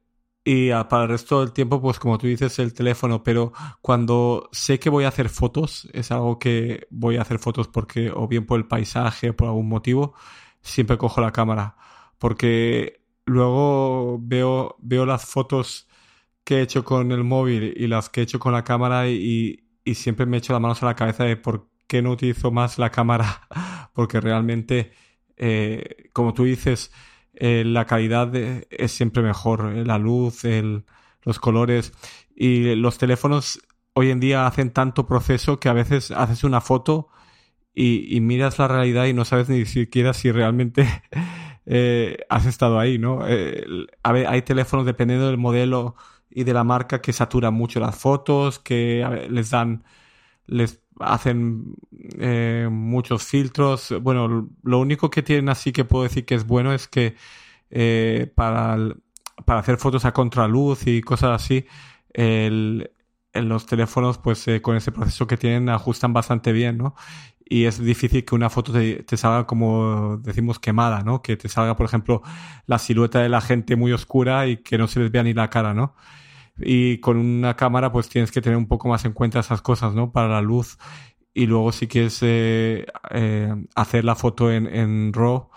y 0.46 0.72
para 0.72 1.04
el 1.04 1.10
resto 1.10 1.40
del 1.40 1.54
tiempo, 1.54 1.82
pues 1.82 2.00
como 2.00 2.18
tú 2.18 2.28
dices, 2.28 2.60
el 2.60 2.74
teléfono, 2.74 3.24
pero 3.24 3.54
cuando 3.82 4.50
sé 4.52 4.78
que 4.80 4.90
voy 4.90 5.06
a 5.06 5.08
hacer 5.08 5.30
fotos, 5.30 5.88
es 5.94 6.12
algo 6.12 6.38
que 6.38 6.88
voy 6.90 7.16
a 7.18 7.22
hacer 7.22 7.40
fotos 7.40 7.70
porque 7.70 8.12
o 8.14 8.28
bien 8.28 8.46
por 8.46 8.60
el 8.60 8.68
paisaje 8.68 9.30
o 9.30 9.36
por 9.36 9.48
algún 9.48 9.70
motivo, 9.70 10.16
siempre 10.62 10.98
cojo 10.98 11.22
la 11.22 11.32
cámara. 11.32 11.78
Porque 12.18 13.02
luego 13.26 14.20
veo, 14.22 14.76
veo 14.80 15.06
las 15.06 15.26
fotos 15.26 15.88
que 16.44 16.58
he 16.60 16.62
hecho 16.64 16.84
con 16.84 17.12
el 17.12 17.24
móvil 17.24 17.74
y 17.78 17.88
las 17.88 18.10
que 18.10 18.22
he 18.22 18.24
hecho 18.24 18.40
con 18.40 18.54
la 18.54 18.64
cámara 18.64 19.10
y, 19.10 19.66
y 19.86 19.96
siempre 19.96 20.26
me 20.26 20.38
echo 20.38 20.54
las 20.54 20.62
manos 20.62 20.84
a 20.84 20.88
la 20.88 20.96
cabeza 20.96 21.24
de 21.26 21.38
por 21.38 21.70
qué 21.88 22.02
no 22.02 22.12
utilizo 22.12 22.52
más 22.52 22.78
la 22.78 22.90
cámara. 22.90 23.48
porque 23.94 24.20
realmente, 24.20 24.92
eh, 25.38 26.10
como 26.14 26.34
tú 26.34 26.44
dices, 26.44 26.92
eh, 27.36 27.64
la 27.66 27.86
calidad 27.86 28.36
es 28.36 28.92
siempre 28.92 29.24
mejor, 29.24 29.74
eh, 29.76 29.86
la 29.86 29.98
luz, 29.98 30.44
los 31.24 31.40
colores 31.40 31.94
y 32.36 32.76
los 32.76 32.98
teléfonos 32.98 33.62
hoy 33.94 34.10
en 34.10 34.20
día 34.20 34.48
hacen 34.48 34.72
tanto 34.72 35.08
proceso 35.08 35.60
que 35.60 35.70
a 35.70 35.74
veces 35.74 36.12
haces 36.12 36.44
una 36.44 36.62
foto 36.62 37.10
y, 37.76 38.20
miras 38.22 38.60
la 38.60 38.68
realidad 38.68 39.06
y 39.06 39.14
no 39.14 39.26
sabes 39.26 39.50
ni 39.50 39.66
siquiera 39.66 40.14
si 40.14 40.32
realmente 40.32 40.88
has 42.30 42.46
estado 42.46 42.80
ahí, 42.80 42.98
¿no? 43.00 43.22
hay 44.04 44.42
teléfonos 44.44 44.86
dependiendo 44.86 45.28
del 45.28 45.38
modelo 45.38 45.96
y 46.30 46.44
de 46.44 46.54
la 46.54 46.64
marca 46.64 47.02
que 47.02 47.14
saturan 47.14 47.54
mucho 47.54 47.80
las 47.80 47.96
fotos, 47.96 48.60
que 48.60 49.28
les 49.30 49.52
dan, 49.52 49.84
les 50.46 50.83
hacen 51.00 51.76
eh, 52.20 52.68
muchos 52.72 53.24
filtros. 53.24 53.94
Bueno, 54.02 54.50
lo 54.64 54.80
único 54.80 55.10
que 55.10 55.24
tienen 55.24 55.50
así 55.50 55.72
que 55.72 55.86
puedo 55.86 56.04
decir 56.04 56.26
que 56.26 56.36
es 56.36 56.46
bueno 56.46 56.74
es 56.74 56.88
que 56.88 57.16
eh, 57.70 58.32
para, 58.36 58.78
para 59.46 59.60
hacer 59.60 59.78
fotos 59.78 60.06
a 60.06 60.14
contraluz 60.14 60.88
y 60.88 61.02
cosas 61.02 61.42
así, 61.42 61.66
el, 62.14 62.92
en 63.34 63.50
los 63.50 63.66
teléfonos, 63.66 64.18
pues 64.20 64.48
eh, 64.48 64.62
con 64.62 64.76
ese 64.76 64.92
proceso 64.92 65.28
que 65.28 65.38
tienen, 65.38 65.70
ajustan 65.70 66.14
bastante 66.14 66.52
bien, 66.52 66.78
¿no? 66.78 66.96
Y 67.46 67.66
es 67.66 67.84
difícil 67.84 68.24
que 68.26 68.36
una 68.36 68.50
foto 68.50 68.72
te, 68.72 69.04
te, 69.04 69.18
salga 69.18 69.46
como 69.46 70.18
decimos 70.18 70.60
quemada, 70.60 71.02
¿no? 71.04 71.22
Que 71.22 71.36
te 71.36 71.50
salga, 71.50 71.76
por 71.76 71.86
ejemplo, 71.86 72.22
la 72.68 72.80
silueta 72.80 73.20
de 73.20 73.30
la 73.30 73.42
gente 73.42 73.76
muy 73.76 73.92
oscura 73.92 74.48
y 74.48 74.58
que 74.58 74.78
no 74.78 74.88
se 74.88 75.00
les 75.00 75.12
vea 75.12 75.24
ni 75.24 75.34
la 75.34 75.50
cara, 75.50 75.74
¿no? 75.74 75.96
Y 76.58 77.00
con 77.00 77.18
una 77.18 77.56
cámara 77.56 77.92
pues 77.92 78.10
tienes 78.10 78.32
que 78.32 78.42
tener 78.42 78.58
un 78.58 78.68
poco 78.68 78.88
más 78.88 79.06
en 79.06 79.14
cuenta 79.14 79.40
esas 79.40 79.62
cosas, 79.62 79.94
¿no? 79.94 80.12
Para 80.12 80.28
la 80.30 80.42
luz 80.42 80.78
y 81.34 81.48
luego 81.48 81.72
si 81.72 81.88
quieres 81.88 82.20
eh, 82.22 82.86
eh, 83.12 83.56
hacer 83.76 84.06
la 84.06 84.16
foto 84.16 84.52
en, 84.52 84.68
en, 84.68 85.14
RAW 85.14 85.50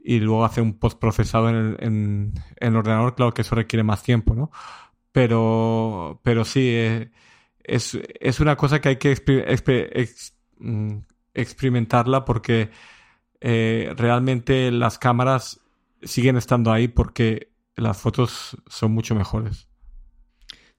y 0.00 0.18
luego 0.20 0.44
hacer 0.44 0.62
un 0.64 0.78
postprocesado 0.78 1.48
en 1.50 1.56
el, 1.56 1.76
en, 1.80 2.34
el 2.56 2.76
ordenador, 2.76 3.14
claro 3.14 3.32
que 3.32 3.42
eso 3.42 3.54
requiere 3.54 3.82
más 3.84 4.02
tiempo, 4.02 4.34
¿no? 4.34 4.50
Pero, 5.12 6.20
pero 6.24 6.44
sí, 6.44 6.70
eh, 6.72 7.10
es, 7.64 7.98
es, 8.20 8.40
una 8.40 8.56
cosa 8.56 8.80
que 8.80 8.90
hay 8.90 8.96
que 8.96 9.14
mm, 10.58 10.98
experimentarla 11.34 12.24
porque 12.24 12.70
realmente 13.40 14.70
las 14.70 14.98
cámaras 14.98 15.60
siguen 16.02 16.36
estando 16.36 16.72
ahí 16.72 16.88
porque 16.88 17.52
las 17.76 17.98
fotos 17.98 18.56
son 18.66 18.92
mucho 18.92 19.14
mejores. 19.14 19.69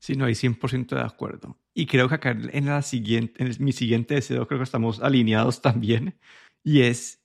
Sí, 0.02 0.16
no, 0.16 0.26
hay 0.26 0.34
100% 0.34 0.96
de 0.96 1.02
acuerdo. 1.02 1.60
Y 1.76 1.86
creo 1.86 2.10
que 2.10 2.16
acá 2.16 2.32
en, 2.32 2.66
la 2.66 2.82
siguiente, 2.82 3.44
en 3.44 3.56
mi 3.64 3.72
siguiente 3.72 4.16
deseo 4.16 4.48
creo 4.48 4.60
que 4.60 4.64
estamos 4.64 5.00
alineados 5.00 5.62
también. 5.62 6.20
Y 6.64 6.82
es 6.82 7.24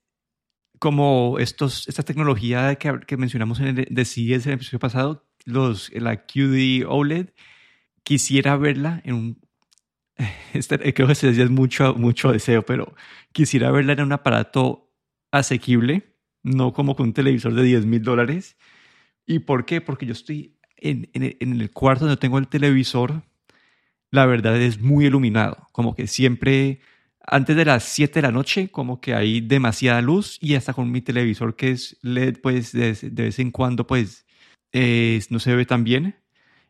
como 0.79 1.39
estos, 1.39 1.89
esta 1.89 2.03
tecnología 2.03 2.75
que, 2.77 3.01
que 3.07 3.17
mencionamos 3.17 3.61
en 3.61 3.67
el 3.69 3.89
de 3.91 4.05
CES 4.05 4.47
en 4.47 4.53
el 4.53 4.57
episodio 4.57 4.79
pasado, 4.79 5.27
los, 5.47 5.91
la 5.95 6.27
QD 6.27 6.85
OLED, 6.87 7.31
quisiera 8.03 8.57
verla 8.57 9.01
en 9.05 9.15
un... 9.15 9.47
Este, 10.55 10.79
creo 10.95 11.07
que 11.07 11.13
ese 11.15 11.31
es 11.31 11.51
mucho, 11.51 11.95
mucho 11.95 12.33
deseo, 12.33 12.65
pero 12.65 12.95
quisiera 13.33 13.71
verla 13.71 13.95
en 13.95 14.03
un 14.03 14.13
aparato 14.13 14.93
asequible, 15.33 16.17
no 16.43 16.73
como 16.73 16.97
con 16.97 17.09
un 17.09 17.13
televisor 17.15 17.55
de 17.55 17.63
10 17.63 17.87
mil 17.87 18.03
dólares. 18.03 18.57
¿Y 19.27 19.41
por 19.41 19.67
qué? 19.67 19.81
Porque 19.81 20.07
yo 20.07 20.13
estoy 20.13 20.56
en, 20.77 21.09
el 21.15 21.71
cuarto 21.71 22.05
donde 22.05 22.21
tengo 22.21 22.39
el 22.39 22.49
televisor, 22.49 23.23
la 24.11 24.27
verdad 24.27 24.61
es 24.61 24.81
muy 24.81 25.07
iluminado, 25.07 25.69
como 25.73 25.95
que 25.95 26.07
siempre 26.07 26.81
antes 27.27 27.57
de 27.57 27.65
las 27.65 27.85
7 27.85 28.15
de 28.15 28.23
la 28.23 28.33
noche, 28.33 28.69
como 28.69 29.01
que 29.01 29.15
hay 29.15 29.41
demasiada 29.41 30.01
luz 30.01 30.39
y 30.41 30.55
hasta 30.55 30.73
con 30.73 30.93
mi 30.93 31.01
televisor 31.01 31.57
que 31.57 31.73
es 31.73 31.99
LED, 32.03 32.39
pues 32.41 32.73
de, 32.73 32.97
vez 33.11 33.39
en 33.41 33.51
cuando, 33.51 33.87
pues 33.87 34.25
no 34.73 35.39
se 35.41 35.55
ve 35.57 35.67
tan 35.67 35.83
bien. 35.83 36.17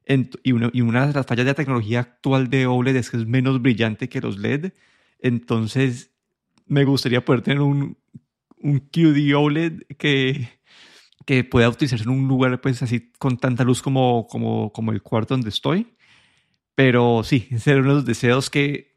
y, 0.09 0.51
y, 0.53 0.81
una 0.81 1.07
de 1.07 1.13
las 1.13 1.27
fallas 1.27 1.45
de 1.45 1.51
la 1.51 1.55
tecnología 1.55 2.01
actual 2.01 2.49
de 2.49 2.67
OLED 2.67 2.97
es 2.97 3.11
que 3.11 3.19
es 3.19 3.27
menos 3.27 3.61
brillante 3.61 4.09
que 4.09 4.21
los 4.21 4.39
LED. 4.39 4.73
Entonces, 5.19 6.13
me 6.67 6.85
gustaría 6.85 7.25
poder 7.25 7.43
tener 7.43 7.61
un, 7.61 7.99
un 8.59 8.81
QD 8.81 9.35
OLED 9.37 9.83
que, 9.99 10.56
que 11.27 11.45
pueda 11.45 11.69
utilizarse 11.69 12.05
en 12.05 12.11
un 12.11 12.29
lugar 12.29 12.61
pues 12.61 12.83
así 12.83 13.11
con 13.19 13.37
tanta 13.37 13.65
luz 13.65 13.83
como, 13.83 14.27
como, 14.29 14.73
como 14.73 14.93
el 14.93 15.03
cuarto 15.03 15.35
donde 15.35 15.51
estoy. 15.51 15.89
Pero 16.75 17.23
sí, 17.25 17.49
ese 17.51 17.73
era 17.73 17.81
uno 17.81 17.91
de 17.91 17.95
los 17.97 18.07
deseos 18.07 18.49
que 18.49 18.97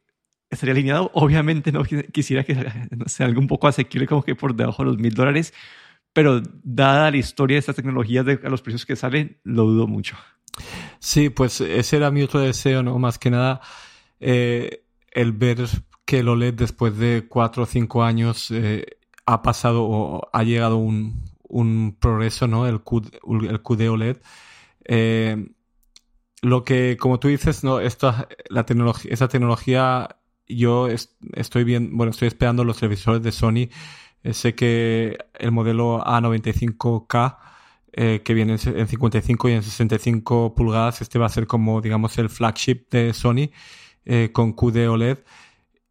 estaría 0.50 0.74
alineado. 0.74 1.12
Obviamente 1.16 1.72
no 1.72 1.84
quisiera 1.84 2.44
que 2.44 2.56
sea 3.08 3.26
algo 3.26 3.42
un 3.42 3.48
poco 3.48 3.68
asequible 3.68 4.08
como 4.08 4.24
que 4.24 4.36
por 4.36 4.56
debajo 4.56 4.84
de 4.84 4.90
los 4.90 5.00
mil 5.00 5.14
dólares, 5.14 5.54
pero 6.14 6.42
dada 6.64 7.10
la 7.10 7.18
historia 7.18 7.56
de 7.56 7.60
estas 7.60 7.76
tecnologías, 7.76 8.26
de 8.26 8.40
a 8.44 8.50
los 8.50 8.62
precios 8.62 8.86
que 8.86 8.96
salen, 8.96 9.40
lo 9.44 9.64
dudo 9.64 9.88
mucho. 9.88 10.16
Sí, 11.00 11.30
pues 11.30 11.62
ese 11.62 11.98
era 11.98 12.12
mi 12.12 12.22
otro 12.22 12.42
deseo, 12.42 12.84
¿no? 12.84 13.00
Más 13.00 13.18
que 13.18 13.32
nada, 13.32 13.62
eh, 14.20 14.84
el 15.12 15.32
ver 15.32 15.66
que 16.06 16.20
el 16.20 16.28
OLED 16.28 16.54
después 16.54 16.98
de 16.98 17.28
cuatro 17.28 17.64
o 17.64 17.66
cinco 17.66 18.04
años 18.04 18.52
eh, 18.52 18.86
ha 19.26 19.42
pasado 19.42 19.84
o 19.84 20.30
ha 20.34 20.44
llegado 20.44 20.78
un, 20.78 21.29
un 21.50 21.98
progreso, 22.00 22.48
¿no? 22.48 22.68
El, 22.68 22.82
QD, 22.82 23.16
el 23.50 23.62
QD 23.62 23.90
OLED. 23.90 24.18
Eh, 24.86 25.50
lo 26.42 26.64
que, 26.64 26.98
como 26.98 27.20
tú 27.20 27.28
dices, 27.28 27.64
¿no? 27.64 27.80
Esta, 27.80 28.28
la 28.50 28.66
tecnología, 28.66 29.12
esa 29.12 29.28
tecnología, 29.28 30.18
yo 30.48 30.88
estoy 31.34 31.64
bien, 31.64 31.98
bueno, 31.98 32.12
estoy 32.12 32.30
esperando 32.30 32.64
los 32.64 32.78
televisores 32.78 33.22
de 33.22 33.32
Sony. 33.32 33.70
Eh, 34.24 34.34
sé 34.34 34.56
que 34.56 35.18
el 35.38 35.52
modelo 35.52 36.04
A95K, 36.06 37.38
eh, 37.92 38.22
que 38.24 38.34
viene 38.34 38.54
en 38.54 38.88
55 38.88 39.50
y 39.50 39.54
en 39.54 39.64
65 39.64 40.56
pulgadas, 40.56 41.02
este 41.02 41.20
va 41.20 41.26
a 41.26 41.30
ser 41.30 41.48
como, 41.48 41.82
digamos, 41.82 42.18
el 42.18 42.30
flagship 42.30 42.90
de 42.92 43.14
Sony 43.14 43.50
con 44.34 44.54
QD 44.54 44.90
OLED. 44.90 45.20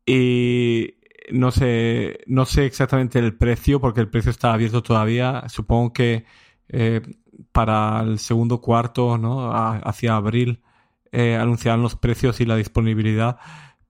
Y 0.05 0.98
no 1.33 1.51
sé, 1.51 2.21
no 2.27 2.47
sé 2.47 2.67
exactamente 2.67 3.19
el 3.19 3.37
precio 3.37 3.81
porque 3.81 4.01
el 4.01 4.09
precio 4.09 4.31
está 4.31 4.53
abierto 4.53 4.83
todavía. 4.83 5.45
Supongo 5.49 5.93
que 5.93 6.25
eh, 6.69 7.03
para 7.53 8.01
el 8.01 8.19
segundo 8.19 8.61
cuarto, 8.61 9.19
¿no? 9.19 9.51
hacia 9.53 10.17
abril, 10.17 10.63
eh, 11.13 11.37
anunciarán 11.37 11.83
los 11.83 11.97
precios 11.97 12.41
y 12.41 12.47
la 12.47 12.57
disponibilidad. 12.57 13.39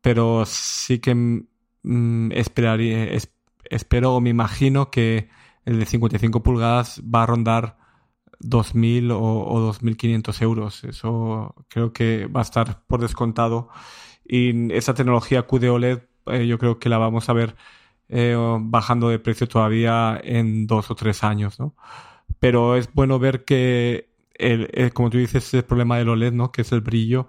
Pero 0.01 0.45
sí 0.47 0.99
que 1.01 1.15
mm, 1.15 2.33
esperaría, 2.33 3.09
espero 3.71 4.15
o 4.15 4.21
me 4.21 4.31
imagino 4.31 4.91
que 4.91 5.29
el 5.65 5.79
de 5.79 5.87
55 5.87 6.43
pulgadas 6.43 7.03
va 7.03 7.25
a 7.25 7.27
rondar 7.27 7.79
2.000 8.41 9.13
o, 9.13 9.19
o 9.19 9.73
2.500 9.73 10.43
euros. 10.43 10.85
Eso 10.85 11.55
creo 11.69 11.93
que 11.93 12.27
va 12.27 12.41
a 12.41 12.43
estar 12.45 12.85
por 12.87 13.01
descontado. 13.01 13.69
Y 14.25 14.73
esa 14.75 14.95
tecnología 14.95 15.47
QD 15.47 15.71
eh, 16.33 16.47
yo 16.47 16.59
creo 16.59 16.79
que 16.79 16.89
la 16.89 16.99
vamos 16.99 17.29
a 17.29 17.33
ver 17.33 17.57
eh, 18.09 18.37
bajando 18.61 19.09
de 19.11 19.19
precio 19.19 19.49
todavía 19.49 20.21
en 20.23 20.67
dos 20.67 20.91
o 20.91 20.95
tres 20.97 21.25
años, 21.25 21.59
¿no? 21.61 21.77
Pero 22.41 22.77
es 22.77 22.93
bueno 22.95 23.19
ver 23.19 23.45
que, 23.45 24.11
el, 24.35 24.93
como 24.95 25.11
tú 25.11 25.19
dices, 25.19 25.53
el 25.55 25.65
problema 25.65 25.99
del 25.99 26.09
OLED, 26.11 26.33
¿no? 26.33 26.53
Que 26.53 26.63
es 26.63 26.73
el 26.73 26.81
brillo, 26.81 27.29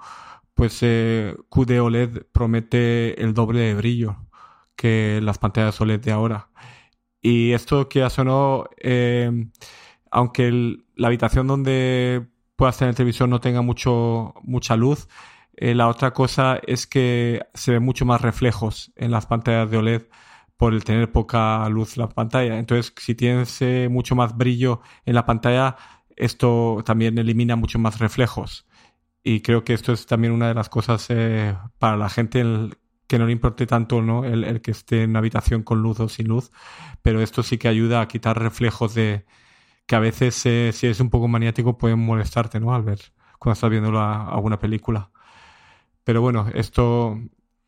pues 0.54 0.80
eh, 0.82 1.36
QD 1.50 1.80
OLED 1.82 2.24
promete 2.32 3.22
el 3.22 3.34
doble 3.34 3.62
de 3.62 3.76
brillo 3.76 4.18
que 4.76 5.20
las 5.24 5.38
pantallas 5.38 5.80
OLED 5.82 6.00
de 6.02 6.12
ahora. 6.12 6.50
Y 7.22 7.52
esto 7.54 7.90
que 7.90 8.10
sonó, 8.10 8.70
eh, 8.78 9.32
aunque 10.12 10.78
la 10.96 11.08
habitación 11.08 11.48
donde 11.48 12.28
puedas 12.56 12.78
tener 12.78 12.96
televisión 12.96 13.30
no 13.30 13.40
tenga 13.40 13.62
mucho, 13.62 14.34
mucha 14.44 14.76
luz, 14.76 15.08
eh, 15.60 15.76
la 15.76 15.88
otra 15.88 16.12
cosa 16.14 16.60
es 16.66 16.88
que 16.88 17.42
se 17.54 17.72
ven 17.74 17.84
mucho 17.84 18.06
más 18.06 18.22
reflejos 18.22 18.92
en 18.96 19.12
las 19.12 19.26
pantallas 19.26 19.70
de 19.70 19.78
OLED 19.78 20.04
por 20.58 20.74
el 20.74 20.84
tener 20.84 21.12
poca 21.12 21.68
luz 21.70 21.98
la 21.98 22.10
pantalla. 22.10 22.60
Entonces, 22.60 22.94
si 22.98 23.16
tienes 23.16 23.62
mucho 23.90 24.16
más 24.16 24.36
brillo 24.38 24.82
en 25.06 25.16
la 25.16 25.26
pantalla, 25.26 25.78
esto 26.20 26.84
también 26.86 27.18
elimina 27.18 27.56
mucho 27.56 27.80
más 27.80 28.00
reflejos. 28.00 28.68
Y 29.24 29.42
creo 29.42 29.64
que 29.64 29.74
esto 29.74 29.94
es 29.94 30.06
también 30.06 30.34
una 30.34 30.48
de 30.50 30.54
las 30.54 30.70
cosas 30.70 31.08
eh, 31.10 31.56
para 31.80 31.98
la 31.98 32.10
gente 32.10 32.44
que 33.08 33.20
no 33.20 33.26
le 33.26 33.32
importe 33.32 33.66
tanto 33.66 34.02
¿no? 34.02 34.24
El, 34.26 34.62
que 34.62 34.72
esté 34.72 35.04
en 35.04 35.12
una 35.12 35.20
habitación 35.20 35.64
con 35.64 35.82
luz 35.82 36.00
o 36.00 36.10
sin 36.10 36.28
luz, 36.28 36.52
pero 37.02 37.22
esto 37.22 37.44
sí 37.44 37.58
que 37.58 37.68
ayuda 37.68 38.02
a 38.02 38.08
quitar 38.08 38.40
reflejos 38.40 38.94
de 38.94 39.26
que 39.88 39.96
a 39.96 40.00
veces 40.00 40.46
eh, 40.46 40.72
si 40.74 40.88
eres 40.88 41.00
un 41.00 41.10
poco 41.10 41.28
maniático 41.28 41.78
pueden 41.78 42.00
molestarte, 42.00 42.60
¿no? 42.60 42.74
Al 42.76 42.84
ver 42.84 43.00
cuando 43.40 43.54
estás 43.54 43.70
viendo 43.70 44.00
alguna 44.00 44.60
película. 44.60 45.12
Pero 46.10 46.24
bueno, 46.24 46.48
esto, 46.56 47.20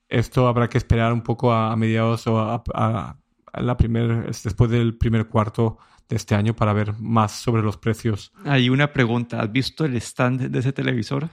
esto 0.10 0.48
habrá 0.48 0.68
que 0.68 0.80
esperar 0.80 1.14
un 1.14 1.22
poco 1.22 1.54
a, 1.54 1.72
a 1.72 1.76
mediados 1.76 2.26
o 2.26 2.40
a, 2.40 2.64
a, 2.74 3.16
la 3.62 3.78
primer, 3.78 4.32
después 4.32 4.72
del 4.72 4.98
primer 4.98 5.28
cuarto 5.28 5.78
de 6.10 6.16
este 6.16 6.34
año 6.34 6.56
para 6.56 6.74
ver 6.74 6.96
más 6.98 7.34
sobre 7.34 7.62
los 7.62 7.78
precios. 7.78 8.34
Hay 8.44 8.70
una 8.70 8.94
pregunta, 8.94 9.42
¿has 9.42 9.52
visto 9.52 9.86
el 9.86 9.96
stand 9.98 10.50
de 10.50 10.58
ese 10.58 10.74
televisor? 10.74 11.30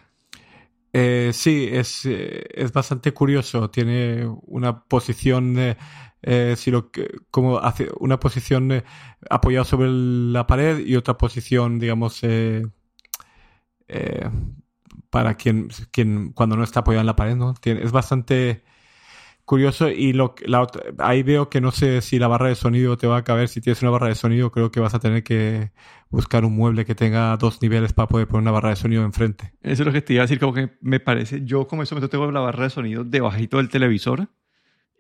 Eh, 0.93 1.31
sí, 1.33 1.67
es, 1.73 2.05
eh, 2.05 2.45
es 2.53 2.75
bastante 2.75 3.13
curioso. 3.13 3.71
Tiene 3.71 4.27
una 4.43 4.85
posición, 4.85 5.59
eh, 5.59 5.79
eh 6.21 6.57
si 6.59 6.71
lo, 6.71 6.91
como 7.31 7.57
hace 7.57 7.89
una 8.01 8.21
posición 8.21 8.85
apoyada 9.31 9.65
sobre 9.65 9.89
la 9.89 10.47
pared 10.47 10.81
y 10.81 10.95
otra 10.95 11.17
posición, 11.17 11.79
digamos, 11.79 12.21
para 15.11 15.35
quien, 15.35 15.69
quien 15.91 16.33
cuando 16.33 16.57
no 16.57 16.65
está 16.65 16.81
apoyado 16.81 17.01
en 17.01 17.07
la 17.07 17.17
pared, 17.17 17.37
¿no? 17.37 17.55
Tiene, 17.55 17.83
es 17.83 17.93
bastante 17.93 18.63
curioso 19.49 19.89
y 19.89 20.13
lo, 20.13 20.35
la, 20.45 20.67
ahí 20.99 21.23
veo 21.23 21.49
que 21.49 21.63
no 21.63 21.71
sé 21.71 22.03
si 22.03 22.19
la 22.19 22.29
barra 22.29 22.49
de 22.49 22.55
sonido 22.55 22.99
te 22.99 23.07
va 23.07 23.17
a 23.17 23.25
caber. 23.25 23.49
Si 23.49 23.63
tienes 23.63 23.81
una 23.81 23.91
barra 23.91 24.09
de 24.09 24.15
sonido, 24.15 24.53
creo 24.53 24.71
que 24.71 24.79
vas 24.79 24.95
a 24.95 25.01
tener 25.01 25.25
que 25.25 25.73
buscar 26.11 26.45
un 26.45 26.55
mueble 26.55 26.85
que 26.85 26.95
tenga 26.95 27.37
dos 27.39 27.63
niveles 27.63 27.95
para 27.95 28.09
poder 28.09 28.29
poner 28.29 28.43
una 28.43 28.51
barra 28.51 28.71
de 28.71 28.77
sonido 28.77 29.05
enfrente. 29.05 29.55
Eso 29.63 29.83
es 29.83 29.87
lo 29.87 29.93
que 29.93 30.03
te 30.03 30.13
iba 30.13 30.23
a 30.23 30.27
decir, 30.27 30.39
como 30.39 30.53
que 30.53 30.77
me 30.83 31.01
parece, 31.01 31.45
yo 31.45 31.67
como 31.67 31.83
eso 31.83 32.09
tengo 32.09 32.31
la 32.31 32.41
barra 32.41 32.65
de 32.65 32.71
sonido 32.71 33.05
debajito 33.05 33.57
del 33.57 33.71
televisor, 33.71 34.29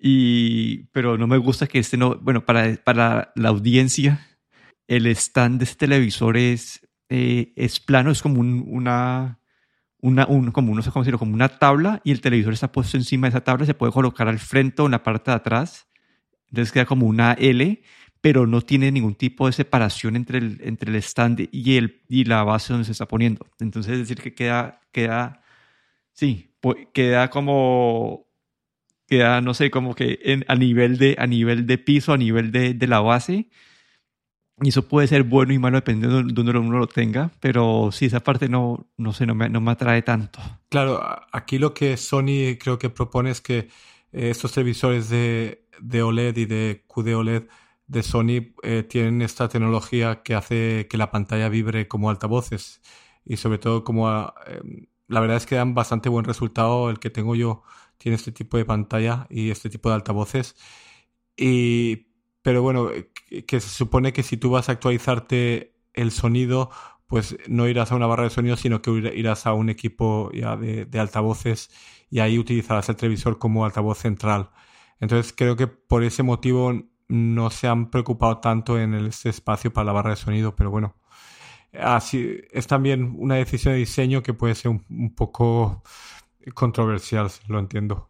y, 0.00 0.84
pero 0.92 1.18
no 1.18 1.26
me 1.26 1.36
gusta 1.36 1.66
que 1.66 1.78
este 1.78 1.96
no, 1.96 2.16
bueno, 2.16 2.46
para, 2.46 2.74
para 2.82 3.32
la 3.34 3.48
audiencia, 3.50 4.26
el 4.86 5.06
stand 5.08 5.58
de 5.58 5.64
este 5.64 5.86
televisor 5.86 6.38
es, 6.38 6.88
eh, 7.10 7.52
es 7.56 7.80
plano, 7.80 8.10
es 8.10 8.22
como 8.22 8.40
un, 8.40 8.64
una, 8.66 9.37
una, 10.00 10.26
un, 10.26 10.50
como, 10.52 10.74
no 10.74 10.82
sé 10.82 10.90
cómo 10.90 11.02
decirlo, 11.02 11.18
como 11.18 11.34
una 11.34 11.48
tabla 11.48 12.00
y 12.04 12.12
el 12.12 12.20
televisor 12.20 12.52
está 12.52 12.70
puesto 12.70 12.96
encima 12.96 13.26
de 13.26 13.30
esa 13.30 13.42
tabla, 13.42 13.66
se 13.66 13.74
puede 13.74 13.92
colocar 13.92 14.28
al 14.28 14.38
frente 14.38 14.82
o 14.82 14.86
en 14.86 14.92
la 14.92 15.02
parte 15.02 15.30
de 15.30 15.36
atrás, 15.36 15.88
entonces 16.48 16.72
queda 16.72 16.86
como 16.86 17.06
una 17.06 17.32
L, 17.32 17.82
pero 18.20 18.46
no 18.46 18.62
tiene 18.62 18.90
ningún 18.90 19.14
tipo 19.14 19.46
de 19.46 19.52
separación 19.52 20.16
entre 20.16 20.38
el, 20.38 20.60
entre 20.62 20.90
el 20.90 20.96
stand 20.96 21.48
y, 21.52 21.76
el, 21.76 22.02
y 22.08 22.24
la 22.24 22.42
base 22.42 22.72
donde 22.72 22.86
se 22.86 22.92
está 22.92 23.06
poniendo. 23.06 23.46
Entonces 23.60 23.92
es 23.92 23.98
decir 24.00 24.20
que 24.20 24.34
queda, 24.34 24.80
queda, 24.92 25.42
sí, 26.12 26.52
queda 26.92 27.30
como, 27.30 28.26
queda, 29.06 29.40
no 29.40 29.54
sé, 29.54 29.70
como 29.70 29.94
que 29.94 30.44
a, 30.48 30.54
nivel 30.56 30.98
de, 30.98 31.16
a 31.18 31.26
nivel 31.26 31.66
de 31.66 31.78
piso, 31.78 32.12
a 32.12 32.18
nivel 32.18 32.50
de, 32.50 32.74
de 32.74 32.86
la 32.86 33.00
base, 33.00 33.48
y 34.60 34.70
eso 34.70 34.88
puede 34.88 35.06
ser 35.06 35.22
bueno 35.22 35.52
y 35.52 35.58
malo 35.58 35.76
dependiendo 35.76 36.22
de 36.22 36.32
donde 36.32 36.58
uno 36.58 36.78
lo 36.78 36.86
tenga, 36.86 37.30
pero 37.40 37.90
sí, 37.92 38.06
esa 38.06 38.20
parte 38.20 38.48
no, 38.48 38.88
no 38.96 39.12
sé, 39.12 39.26
no 39.26 39.34
me, 39.34 39.48
no 39.48 39.60
me 39.60 39.70
atrae 39.70 40.02
tanto. 40.02 40.40
Claro, 40.68 41.00
aquí 41.32 41.58
lo 41.58 41.74
que 41.74 41.96
Sony 41.96 42.56
creo 42.58 42.78
que 42.78 42.90
propone 42.90 43.30
es 43.30 43.40
que 43.40 43.68
eh, 44.12 44.30
estos 44.30 44.52
televisores 44.52 45.08
de, 45.08 45.64
de, 45.80 46.02
OLED 46.02 46.36
y 46.36 46.46
de 46.46 46.84
QD 46.88 47.14
OLED 47.14 47.44
de 47.86 48.02
Sony 48.02 48.52
eh, 48.62 48.82
tienen 48.82 49.22
esta 49.22 49.48
tecnología 49.48 50.22
que 50.22 50.34
hace 50.34 50.86
que 50.90 50.98
la 50.98 51.10
pantalla 51.10 51.48
vibre 51.48 51.88
como 51.88 52.10
altavoces 52.10 52.82
y 53.24 53.36
sobre 53.36 53.58
todo 53.58 53.84
como 53.84 54.10
eh, 54.46 54.60
la 55.06 55.20
verdad 55.20 55.36
es 55.38 55.46
que 55.46 55.54
dan 55.56 55.74
bastante 55.74 56.08
buen 56.08 56.24
resultado 56.24 56.90
el 56.90 56.98
que 56.98 57.10
tengo 57.10 57.34
yo 57.34 57.62
tiene 57.96 58.16
este 58.16 58.32
tipo 58.32 58.56
de 58.56 58.64
pantalla 58.64 59.26
y 59.30 59.50
este 59.50 59.70
tipo 59.70 59.88
de 59.88 59.94
altavoces 59.96 60.56
y 61.36 62.07
pero 62.48 62.62
bueno, 62.62 62.88
eh, 62.90 63.10
que 63.44 63.60
se 63.60 63.68
supone 63.68 64.14
que 64.14 64.22
si 64.22 64.38
tú 64.38 64.48
vas 64.48 64.70
a 64.70 64.72
actualizarte 64.72 65.74
el 65.92 66.10
sonido, 66.10 66.70
pues 67.06 67.36
no 67.46 67.68
irás 67.68 67.92
a 67.92 67.94
una 67.94 68.06
barra 68.06 68.24
de 68.24 68.30
sonido, 68.30 68.56
sino 68.56 68.80
que 68.80 68.90
irás 69.14 69.46
a 69.46 69.52
un 69.52 69.68
equipo 69.68 70.30
ya 70.32 70.56
de, 70.56 70.86
de 70.86 70.98
altavoces 70.98 71.68
y 72.08 72.20
ahí 72.20 72.38
utilizarás 72.38 72.88
el 72.88 72.96
televisor 72.96 73.38
como 73.38 73.66
altavoz 73.66 73.98
central. 73.98 74.48
Entonces 74.98 75.34
creo 75.36 75.56
que 75.56 75.66
por 75.66 76.02
ese 76.04 76.22
motivo 76.22 76.72
no 77.08 77.50
se 77.50 77.68
han 77.68 77.90
preocupado 77.90 78.38
tanto 78.38 78.80
en 78.80 78.94
este 78.94 79.28
espacio 79.28 79.70
para 79.70 79.84
la 79.84 79.92
barra 79.92 80.10
de 80.12 80.16
sonido, 80.16 80.56
pero 80.56 80.70
bueno, 80.70 80.96
así 81.78 82.40
es 82.50 82.66
también 82.66 83.14
una 83.18 83.34
decisión 83.34 83.74
de 83.74 83.80
diseño 83.80 84.22
que 84.22 84.32
puede 84.32 84.54
ser 84.54 84.70
un, 84.70 84.86
un 84.88 85.14
poco 85.14 85.82
controversial, 86.54 87.30
lo 87.46 87.58
entiendo. 87.58 88.08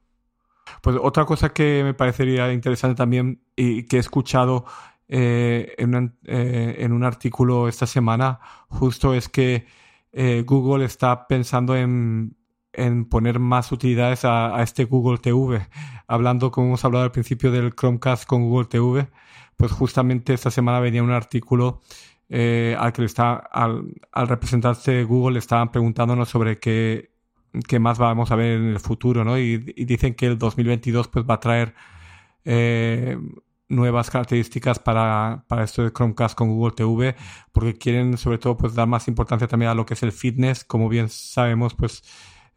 Pues 0.83 0.97
otra 1.01 1.25
cosa 1.25 1.51
que 1.51 1.83
me 1.85 1.95
parecería 1.95 2.53
interesante 2.53 2.97
también 2.97 3.43
y 3.57 3.85
que 3.85 3.97
he 3.97 4.01
escuchado 4.01 4.65
eh, 5.11 5.75
en, 5.79 5.95
un, 5.95 6.19
eh, 6.25 6.77
en, 6.81 6.93
un, 6.93 7.03
artículo 7.03 7.67
esta 7.67 7.87
semana 7.87 8.41
justo 8.69 9.15
es 9.15 9.31
que 9.31 9.65
eh, 10.13 10.45
Google 10.47 10.85
está 10.85 11.27
pensando 11.27 11.75
en, 11.75 12.37
en 12.75 13.07
poner 13.07 13.39
más 13.39 13.73
utilidades 13.73 14.27
a, 14.27 14.55
a, 14.55 14.63
este 14.63 14.85
Google 14.85 15.19
TV. 15.19 15.67
Hablando, 16.07 16.51
como 16.51 16.69
hemos 16.69 16.85
hablado 16.85 17.05
al 17.05 17.13
principio 17.13 17.51
del 17.51 17.75
Chromecast 17.75 18.27
con 18.27 18.43
Google 18.43 18.67
TV, 18.67 19.09
pues 19.57 19.73
justamente 19.73 20.35
esta 20.35 20.51
semana 20.51 20.81
venía 20.81 21.03
un 21.03 21.11
artículo 21.11 21.81
al 22.31 22.93
que 22.93 23.01
le 23.01 23.07
está, 23.07 23.37
al, 23.37 23.95
al 24.13 24.29
representante 24.29 24.93
de 24.93 25.05
Google 25.05 25.35
le 25.35 25.39
estaban 25.39 25.73
preguntándonos 25.73 26.29
sobre 26.29 26.59
qué 26.59 27.11
que 27.67 27.79
más 27.79 27.99
vamos 27.99 28.31
a 28.31 28.37
ver 28.37 28.59
en 28.59 28.69
el 28.69 28.81
futuro, 28.81 29.25
¿no? 29.25 29.39
Y, 29.39 29.73
y 29.77 29.85
dicen 29.85 30.15
que 30.15 30.27
el 30.27 30.39
2022 30.39 31.09
pues 31.09 31.25
va 31.25 31.35
a 31.35 31.41
traer 31.41 31.75
eh, 32.45 33.19
nuevas 33.69 34.11
características 34.11 34.79
para, 34.79 35.45
para 35.47 35.65
esto 35.65 35.83
de 35.83 35.93
Chromecast 35.93 36.37
con 36.37 36.49
Google 36.49 36.75
TV, 36.75 37.17
porque 37.53 37.77
quieren 37.77 38.17
sobre 38.17 38.39
todo 38.39 38.57
pues 38.57 38.75
dar 38.75 38.89
más 38.89 39.09
importancia 39.09 39.47
también 39.47 39.71
a 39.71 39.75
lo 39.75 39.85
que 39.87 39.95
es 39.95 40.03
el 40.03 40.13
fitness, 40.13 40.65
como 40.65 40.89
bien 40.89 41.09
sabemos 41.09 41.75
pues 41.75 42.03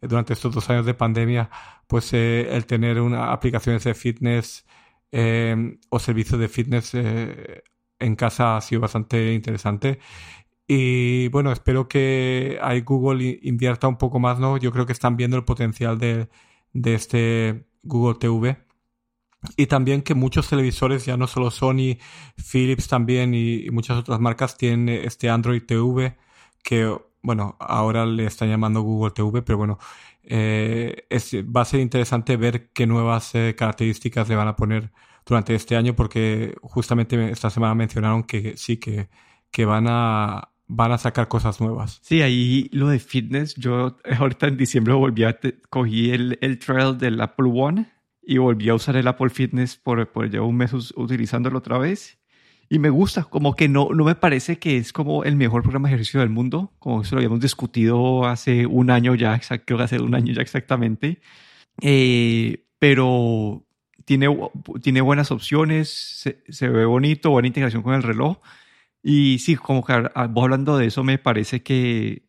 durante 0.00 0.32
estos 0.32 0.54
dos 0.54 0.68
años 0.70 0.86
de 0.86 0.94
pandemia, 0.94 1.50
pues 1.86 2.12
eh, 2.12 2.48
el 2.50 2.66
tener 2.66 3.00
una 3.00 3.32
aplicaciones 3.32 3.84
de 3.84 3.94
fitness 3.94 4.66
eh, 5.12 5.78
o 5.90 5.98
servicios 5.98 6.40
de 6.40 6.48
fitness 6.48 6.94
eh, 6.94 7.62
en 7.98 8.16
casa 8.16 8.56
ha 8.56 8.60
sido 8.60 8.80
bastante 8.80 9.32
interesante 9.34 10.00
y 10.66 11.28
bueno, 11.28 11.52
espero 11.52 11.88
que 11.88 12.58
ahí 12.62 12.80
Google 12.82 13.38
invierta 13.42 13.88
un 13.88 13.98
poco 13.98 14.18
más, 14.18 14.38
¿no? 14.38 14.56
Yo 14.56 14.72
creo 14.72 14.86
que 14.86 14.92
están 14.92 15.16
viendo 15.16 15.36
el 15.36 15.44
potencial 15.44 15.98
de, 15.98 16.28
de 16.72 16.94
este 16.94 17.66
Google 17.82 18.18
TV. 18.18 18.58
Y 19.56 19.66
también 19.66 20.02
que 20.02 20.14
muchos 20.14 20.48
televisores, 20.48 21.04
ya 21.04 21.16
no 21.16 21.26
solo 21.26 21.50
Sony, 21.50 21.98
Philips 22.36 22.88
también 22.88 23.34
y, 23.34 23.68
muchas 23.70 23.98
otras 23.98 24.20
marcas 24.20 24.56
tienen 24.56 24.88
este 24.88 25.28
Android 25.30 25.62
TV 25.64 26.16
que, 26.62 26.96
bueno, 27.22 27.56
ahora 27.60 28.06
le 28.06 28.26
están 28.26 28.48
llamando 28.48 28.82
Google 28.82 29.12
TV, 29.12 29.42
pero 29.42 29.58
bueno, 29.58 29.78
eh, 30.22 31.06
va 31.54 31.62
a 31.62 31.64
ser 31.64 31.80
interesante 31.80 32.36
ver 32.36 32.70
qué 32.72 32.86
nuevas 32.86 33.34
eh, 33.34 33.54
características 33.58 34.28
le 34.28 34.36
van 34.36 34.48
a 34.48 34.56
poner 34.56 34.92
durante 35.26 35.54
este 35.54 35.76
año 35.76 35.94
porque 35.96 36.54
justamente 36.62 37.30
esta 37.30 37.50
semana 37.50 37.74
mencionaron 37.74 38.24
que 38.24 38.56
sí, 38.56 38.76
que, 38.78 39.08
que 39.50 39.64
van 39.64 39.86
a, 39.88 40.51
van 40.74 40.92
a 40.92 40.98
sacar 40.98 41.28
cosas 41.28 41.60
nuevas. 41.60 42.00
Sí, 42.02 42.22
ahí 42.22 42.70
lo 42.72 42.88
de 42.88 42.98
fitness, 42.98 43.54
yo 43.56 43.98
ahorita 44.18 44.48
en 44.48 44.56
diciembre 44.56 44.94
volví 44.94 45.24
a, 45.24 45.38
cogí 45.68 46.10
el, 46.10 46.38
el 46.40 46.58
trail 46.58 46.96
del 46.96 47.20
Apple 47.20 47.50
One 47.54 47.86
y 48.22 48.38
volví 48.38 48.70
a 48.70 48.74
usar 48.74 48.96
el 48.96 49.06
Apple 49.06 49.28
Fitness 49.28 49.76
por, 49.76 50.10
por 50.10 50.30
ya 50.30 50.40
un 50.40 50.56
mes 50.56 50.72
utilizándolo 50.72 51.58
otra 51.58 51.76
vez. 51.76 52.18
Y 52.70 52.78
me 52.78 52.88
gusta, 52.88 53.24
como 53.24 53.54
que 53.54 53.68
no, 53.68 53.90
no 53.90 54.04
me 54.04 54.14
parece 54.14 54.58
que 54.58 54.78
es 54.78 54.94
como 54.94 55.24
el 55.24 55.36
mejor 55.36 55.60
programa 55.62 55.88
de 55.88 55.94
ejercicio 55.94 56.20
del 56.20 56.30
mundo, 56.30 56.72
como 56.78 57.02
eso 57.02 57.16
lo 57.16 57.18
habíamos 57.18 57.40
discutido 57.40 58.24
hace 58.24 58.64
un 58.64 58.90
año 58.90 59.14
ya, 59.14 59.38
creo 59.66 59.76
que 59.76 59.84
hace 59.84 60.00
un 60.00 60.14
año 60.14 60.32
ya 60.32 60.40
exactamente. 60.40 61.20
Eh, 61.82 62.64
pero 62.78 63.66
tiene, 64.06 64.28
tiene 64.80 65.02
buenas 65.02 65.30
opciones, 65.30 65.90
se, 65.90 66.42
se 66.48 66.68
ve 66.68 66.86
bonito, 66.86 67.30
buena 67.30 67.48
integración 67.48 67.82
con 67.82 67.92
el 67.92 68.02
reloj. 68.02 68.38
Y 69.02 69.38
sí, 69.40 69.56
como 69.56 69.84
que 69.84 69.94
vos 70.30 70.44
hablando 70.44 70.76
de 70.76 70.86
eso, 70.86 71.02
me 71.02 71.18
parece 71.18 71.62
que, 71.62 72.28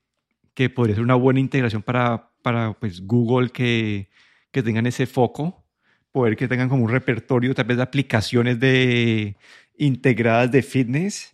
que 0.53 0.69
podría 0.69 0.95
ser 0.95 1.03
una 1.03 1.15
buena 1.15 1.39
integración 1.39 1.83
para, 1.83 2.31
para 2.41 2.73
pues, 2.73 3.05
Google 3.05 3.49
que, 3.49 4.09
que 4.51 4.63
tengan 4.63 4.87
ese 4.87 5.05
foco, 5.05 5.65
poder 6.11 6.35
que 6.35 6.47
tengan 6.47 6.69
como 6.69 6.83
un 6.83 6.91
repertorio 6.91 7.53
tal 7.53 7.65
vez 7.65 7.77
de 7.77 7.83
aplicaciones 7.83 8.59
de, 8.59 9.37
integradas 9.77 10.51
de 10.51 10.63
fitness. 10.63 11.31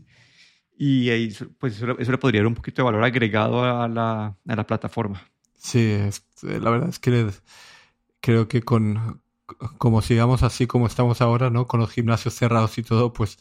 Y 0.78 1.10
ahí, 1.10 1.36
pues 1.58 1.78
eso, 1.78 1.98
eso 2.00 2.12
le 2.12 2.18
podría 2.18 2.42
dar 2.42 2.48
un 2.48 2.56
poquito 2.56 2.82
de 2.82 2.86
valor 2.86 3.04
agregado 3.04 3.64
a 3.64 3.88
la, 3.88 4.38
a 4.48 4.56
la 4.56 4.68
plataforma. 4.68 5.22
Sí, 5.56 5.92
es, 5.92 6.24
la 6.42 6.70
verdad 6.70 6.90
es 6.90 7.00
que 7.00 7.30
creo 8.22 8.48
que 8.48 8.62
con 8.62 9.22
como 9.78 10.02
sigamos 10.02 10.44
así 10.44 10.68
como 10.68 10.88
estamos 10.88 11.22
ahora, 11.22 11.50
¿no? 11.50 11.68
Con 11.68 11.80
los 11.80 11.92
gimnasios 11.92 12.34
cerrados 12.36 12.78
y 12.78 12.84
todo, 12.84 13.14
pues 13.14 13.40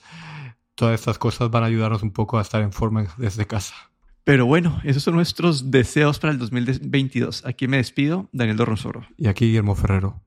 todas 0.79 0.95
estas 0.95 1.19
cosas 1.19 1.51
van 1.51 1.65
a 1.65 1.67
ayudarnos 1.67 2.05
un 2.05 2.13
poco 2.13 2.39
a 2.39 2.43
estar 2.43 2.63
en 2.63 2.73
forma 2.73 3.09
desde 3.17 3.47
casa. 3.47 3.75
Pero 4.23 4.47
bueno, 4.47 4.81
esos 4.85 5.03
son 5.03 5.15
nuestros 5.15 5.73
deseos 5.73 6.21
para 6.21 6.33
el 6.33 6.39
2022. 6.39 7.45
Aquí 7.45 7.67
me 7.67 7.79
despido, 7.79 8.29
Daniel 8.31 8.59
Dorronsoro. 8.59 9.05
Y 9.17 9.27
aquí 9.27 9.47
Guillermo 9.47 9.75
Ferrero. 9.75 10.17